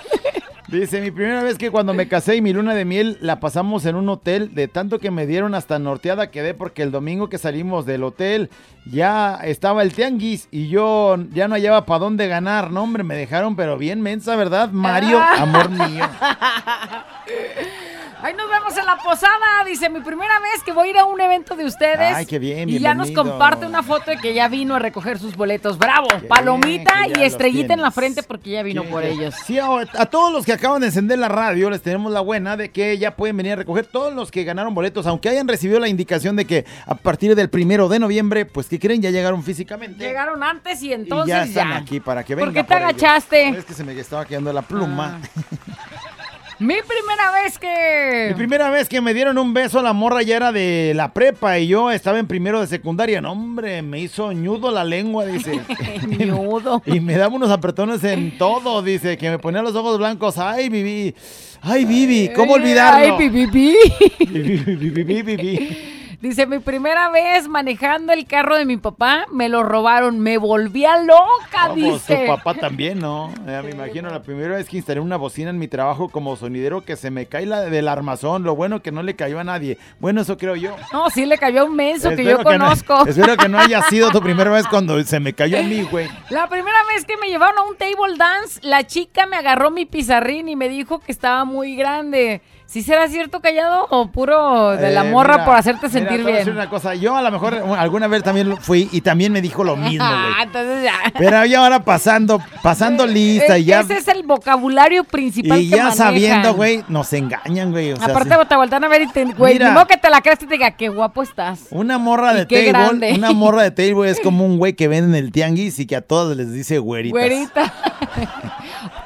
[0.71, 3.85] Dice, mi primera vez que cuando me casé y mi luna de miel la pasamos
[3.85, 7.39] en un hotel, de tanto que me dieron hasta norteada quedé porque el domingo que
[7.39, 8.51] salimos del hotel
[8.85, 12.69] ya estaba el tianguis y yo ya no hallaba para dónde ganar.
[12.69, 14.69] No, hombre, me dejaron pero bien mensa, ¿verdad?
[14.71, 15.41] Mario, Ah.
[15.41, 16.05] amor mío.
[18.21, 19.63] Ahí nos vemos en la posada.
[19.65, 22.13] Dice, mi primera vez que voy a ir a un evento de ustedes.
[22.15, 25.19] Ay, qué bien, Y ya nos comparte una foto de que ya vino a recoger
[25.19, 25.77] sus boletos.
[25.77, 26.07] Bravo.
[26.27, 29.35] Palomita y estrellita en la frente porque ya vino por ellos.
[29.45, 29.67] Sí, a,
[29.97, 32.97] a todos los que acaban de encender la radio les tenemos la buena de que
[32.97, 36.35] ya pueden venir a recoger todos los que ganaron boletos, aunque hayan recibido la indicación
[36.35, 40.03] de que a partir del primero de noviembre, pues que creen ya llegaron físicamente.
[40.03, 41.61] Llegaron antes y entonces ya ya.
[41.61, 42.65] están aquí para que ¿Por vengan.
[42.65, 43.45] qué te agachaste?
[43.47, 43.57] Ah.
[43.57, 45.19] Es que se me estaba quedando la pluma.
[46.59, 48.25] Mi primera vez que.
[48.29, 51.57] Mi primera vez que me dieron un beso, la morra ya era de la prepa
[51.57, 53.21] y yo estaba en primero de secundaria.
[53.21, 55.59] No, hombre, me hizo ñudo la lengua, dice.
[56.07, 56.81] ñudo.
[56.89, 60.37] Y me daba unos apretones en todo, dice, que me ponía los ojos blancos.
[60.37, 61.15] Ay, Vivi.
[61.61, 63.15] Ay, Vivi, ¿cómo olvidarlo?
[63.17, 63.29] Ay.
[63.29, 65.98] Vivi, Vivi, Vivi, Vivi.
[66.21, 70.97] Dice, mi primera vez manejando el carro de mi papá, me lo robaron, me volvía
[71.01, 72.21] loca, Como dice.
[72.21, 73.31] su papá también, ¿no?
[73.45, 76.97] Me imagino la primera vez que instalé una bocina en mi trabajo como sonidero que
[76.97, 78.43] se me cae la del armazón.
[78.43, 79.77] Lo bueno que no le cayó a nadie.
[80.01, 80.75] Bueno, eso creo yo.
[80.91, 83.05] No, sí le cayó un menso que yo que no- conozco.
[83.07, 86.09] espero que no haya sido tu primera vez cuando se me cayó a mí, güey.
[86.29, 89.85] La primera vez que me llevaron a un table dance, la chica me agarró mi
[89.85, 92.41] pizarrín y me dijo que estaba muy grande.
[92.71, 93.87] ¿Sí será cierto, callado?
[93.89, 96.53] ¿O puro de la Eh, morra mira, por hacerte mira, sentir te voy a decir
[96.53, 96.57] bien?
[96.61, 96.93] una cosa.
[96.93, 100.43] Yo a lo mejor alguna vez también fui y también me dijo lo mismo, Ah,
[100.43, 100.93] entonces ya.
[101.17, 105.77] Pero ya ahora pasando, pasando lista y ya, Ese es el vocabulario principal y que
[105.77, 105.97] ya manejan.
[105.97, 107.93] sabiendo, güey, nos engañan, güey.
[107.93, 108.39] o sea, Aparte, sí.
[108.47, 110.53] te voltean a ver y te, güey, ni modo que te la creas y te
[110.53, 111.61] diga, qué guapo estás.
[111.71, 113.13] Una morra de table, grande.
[113.15, 115.95] una morra de table es como un güey que vende en el tianguis y que
[115.95, 117.13] a todos les dice güeritas.
[117.19, 117.73] Güerita.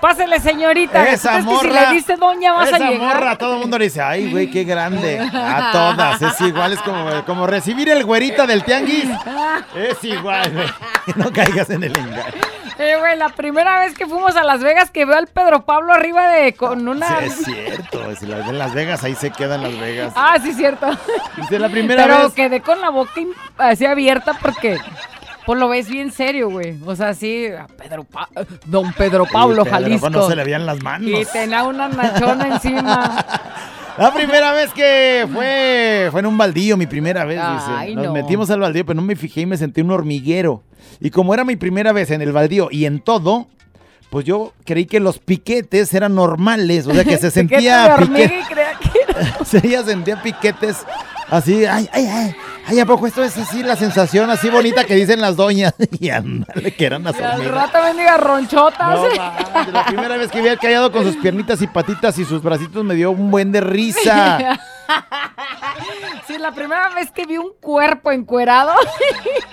[0.03, 1.07] Pásele, señorita.
[1.07, 3.15] Esa ¿Tú crees que morra, si le dice doña vas esa a llegar?
[3.15, 5.17] morra, todo el mundo le dice, ay, güey, qué grande.
[5.17, 9.05] A todas, es igual, es como, como recibir el güerita del tianguis.
[9.73, 10.67] Es igual, güey.
[11.15, 12.33] No caigas en el engaño.
[12.79, 15.93] Eh, güey, la primera vez que fuimos a Las Vegas que veo al Pedro Pablo
[15.93, 17.07] arriba de con una.
[17.21, 20.11] Sí, es cierto, si las ven en Las Vegas, ahí se quedan Las Vegas.
[20.17, 20.87] Ah, sí, cierto.
[21.37, 22.33] Dice, la primera Pero vez.
[22.33, 23.21] quedé con la boca
[23.57, 24.79] así abierta porque.
[25.45, 26.77] Pues lo ves bien serio, güey.
[26.85, 28.29] O sea, sí, a Pedro Pa-
[28.65, 30.09] Don Pedro Pablo Pedro, Jalisco.
[30.09, 31.09] no se le veían las manos.
[31.09, 33.25] Y tenía una nachona encima.
[33.97, 37.71] La primera vez que fue fue en un baldío, mi primera vez, dice.
[37.77, 38.13] Ay, Nos no.
[38.13, 40.63] metimos al baldío, pero no me fijé y me sentí un hormiguero.
[40.99, 43.47] Y como era mi primera vez en el baldío y en todo,
[44.09, 48.39] pues yo creí que los piquetes eran normales, o sea que se sentía hormiga piquete,
[48.39, 50.77] y creía que se sentía piquetes
[51.29, 52.35] así, ay, ay, ay,
[52.67, 55.73] ay, ¿a poco esto es así la sensación así bonita que dicen las doñas?
[55.99, 57.53] Y ándale, que eran las Y al hormigas.
[57.53, 58.99] rato bendiga ronchotas.
[58.99, 62.41] No, la primera vez que vi al callado con sus piernitas y patitas y sus
[62.41, 64.59] bracitos me dio un buen de risa.
[66.27, 68.73] Sí, la primera vez que vi un cuerpo encuerado.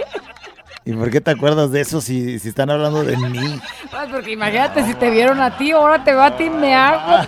[0.85, 3.61] ¿Y por qué te acuerdas de eso si, si están hablando de mí?
[3.91, 7.27] Pues porque imagínate si te vieron a ti, ahora te veo a ti, me hago.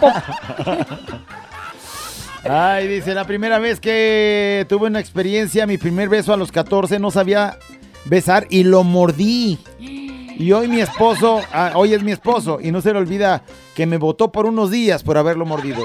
[2.44, 6.98] Ay, dice, la primera vez que tuve una experiencia, mi primer beso a los 14,
[6.98, 7.56] no sabía
[8.04, 9.58] besar y lo mordí.
[9.78, 13.44] Y hoy mi esposo, ah, hoy es mi esposo, y no se le olvida
[13.76, 15.84] que me votó por unos días por haberlo mordido.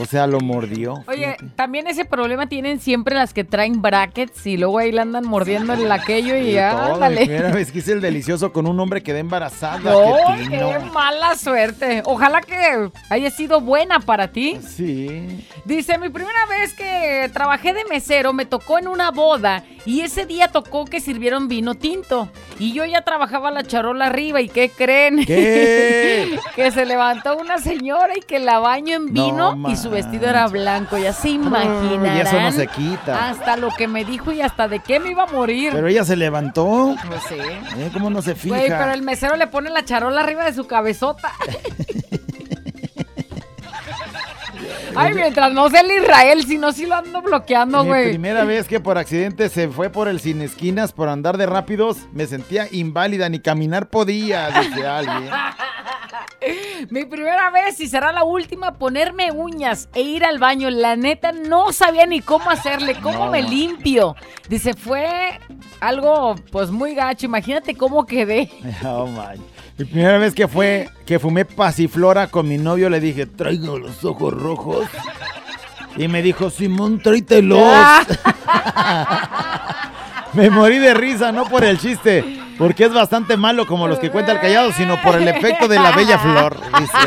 [0.00, 1.02] O sea, lo mordió.
[1.08, 5.26] Oye, también ese problema tienen siempre las que traen brackets y luego ahí la andan
[5.26, 7.26] mordiendo el aquello y De ya, ándale.
[7.26, 9.78] primera vez que hice el delicioso con un hombre quedé embarazada.
[9.78, 10.14] No,
[10.48, 12.02] qué mala suerte.
[12.04, 14.58] Ojalá que haya sido buena para ti.
[14.66, 15.44] Sí.
[15.64, 20.26] Dice, mi primera vez que trabajé de mesero me tocó en una boda y ese
[20.26, 22.30] día tocó que sirvieron vino tinto.
[22.58, 25.24] Y yo ya trabajaba la charola arriba y ¿qué creen?
[25.24, 26.38] ¿Qué?
[26.56, 30.28] que se levantó una señora y que la baño en vino No y su vestido
[30.28, 30.98] era blanco.
[30.98, 32.16] Ya se imaginarán.
[32.16, 33.28] y eso no se quita.
[33.30, 35.72] Hasta lo que me dijo y hasta de qué me iba a morir.
[35.72, 36.94] Pero ella se levantó.
[37.06, 37.36] Pues sí.
[37.78, 37.90] ¿Eh?
[37.92, 38.56] ¿Cómo no se fija?
[38.56, 41.32] Güey, pero el mesero le pone la charola arriba de su cabezota.
[44.98, 48.08] Ay, mientras no sea el Israel, si no, sí lo ando bloqueando, Mi güey.
[48.10, 51.98] primera vez que por accidente se fue por el sin esquinas por andar de rápidos,
[52.12, 55.30] me sentía inválida, ni caminar podía, dice alguien.
[56.90, 60.70] Mi primera vez y será la última ponerme uñas e ir al baño.
[60.70, 63.30] La neta no sabía ni cómo hacerle, cómo No.
[63.30, 64.14] me limpio.
[64.48, 65.38] Dice, fue
[65.80, 67.26] algo pues muy gacho.
[67.26, 68.50] Imagínate cómo quedé.
[68.84, 69.36] Oh, man.
[69.78, 74.04] Mi primera vez que fue, que fumé pasiflora con mi novio, le dije, traigo los
[74.04, 74.88] ojos rojos.
[75.96, 77.62] Y me dijo, Simón, tráetelos.
[80.32, 84.10] me morí de risa, no por el chiste, porque es bastante malo como los que
[84.10, 86.56] cuenta el callado, sino por el efecto de la bella flor.
[86.80, 86.98] Dice.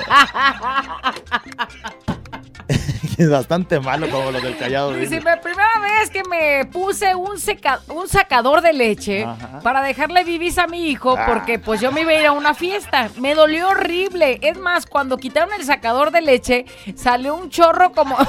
[3.23, 4.93] es bastante malo como los del callado.
[4.93, 9.25] Dice, la primera vez que me puse un, seca- un sacador de leche
[9.63, 11.25] para dejarle bibis a mi hijo Ah.
[11.27, 13.09] porque pues yo me iba a ir a una fiesta.
[13.19, 14.39] Me dolió horrible.
[14.41, 16.65] Es más, cuando quitaron el sacador de leche,
[16.95, 18.17] salió un chorro como...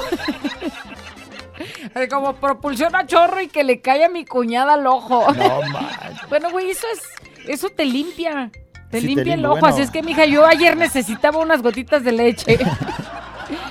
[2.09, 5.31] como propulsión a chorro y que le cae a mi cuñada al ojo.
[5.33, 5.61] No
[6.29, 7.01] bueno, güey, eso es...
[7.47, 8.49] Eso te limpia.
[8.89, 9.59] Te Sí, te limpia el limpia, ojo.
[9.59, 9.67] bueno.
[9.75, 12.57] Así es que, mija, yo ayer necesitaba unas gotitas de leche.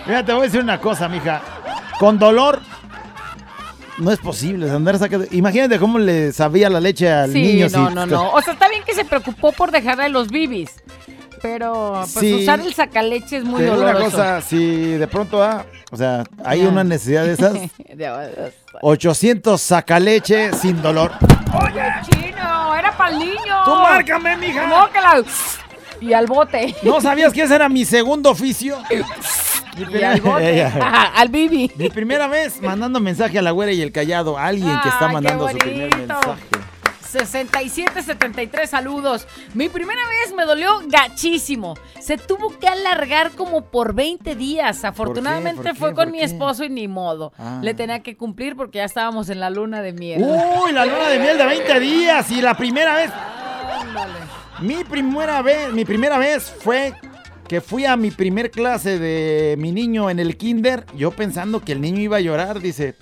[0.06, 1.40] Mira, te voy a decir una cosa, mija.
[1.98, 2.60] Con dolor
[3.98, 5.26] no es posible andar sacando.
[5.30, 7.66] Imagínate cómo le sabía la leche al Sí, niño.
[7.70, 8.30] no, si- no, no.
[8.32, 10.70] O sea, está bien que se preocupó por dejarle los bibis.
[11.40, 12.34] Pero pues Sí.
[12.42, 13.96] usar el sacaleche es muy doloroso.
[13.96, 17.52] una cosa, si de pronto, ah, o sea, hay una necesidad de esas,
[17.94, 21.10] De- 800 sacaleche sin dolor.
[21.52, 23.64] Oye, chino, era para el niño.
[23.64, 24.66] Tú márcame, mija.
[24.68, 25.22] No, que la...
[26.00, 26.74] Y al bote.
[26.82, 28.78] ¿No sabías que ese era mi segundo oficio?
[29.76, 30.60] Mi Y
[31.14, 31.70] al bibi.
[31.76, 34.36] Mi primera vez mandando mensaje a la güera y el callado.
[34.38, 36.42] Alguien que está Ay, mandando su primer mensaje.
[37.12, 39.26] 6773 saludos.
[39.54, 41.74] Mi primera vez me dolió gachísimo.
[42.00, 44.84] Se tuvo que alargar como por 20 días.
[44.84, 45.78] Afortunadamente ¿Por qué?
[45.78, 46.12] fue ¿Por con qué?
[46.12, 47.32] mi esposo y ni modo.
[47.38, 47.60] Ah.
[47.62, 50.22] Le tenía que cumplir porque ya estábamos en la luna de miel.
[50.22, 53.10] Uy, la luna de miel de 20 días y la primera vez.
[54.60, 56.94] Mi primera vez, mi primera vez fue
[57.48, 61.72] que fui a mi primer clase de mi niño en el kinder, yo pensando que
[61.72, 62.94] el niño iba a llorar, dice.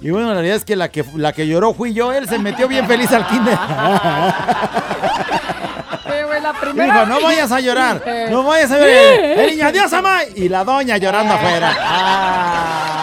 [0.00, 2.38] Y bueno, la realidad es que la que, la que lloró fui yo, él se
[2.38, 3.58] metió bien feliz al kinder.
[6.38, 8.28] Eh, la primera Dijo, no vayas a llorar, Eh.
[8.30, 8.92] no vayas a llorar.
[8.94, 9.44] Eh.
[9.44, 10.20] El niño, adiós, mamá.
[10.36, 11.76] Y la doña llorando afuera.
[11.80, 12.97] Ah.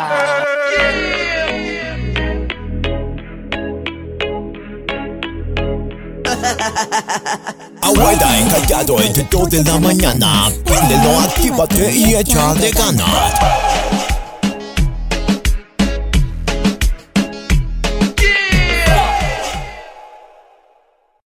[7.81, 10.51] Abuela encallado entre dos de la mañana.
[10.63, 13.33] Préndelo, actívate y echa de ganas.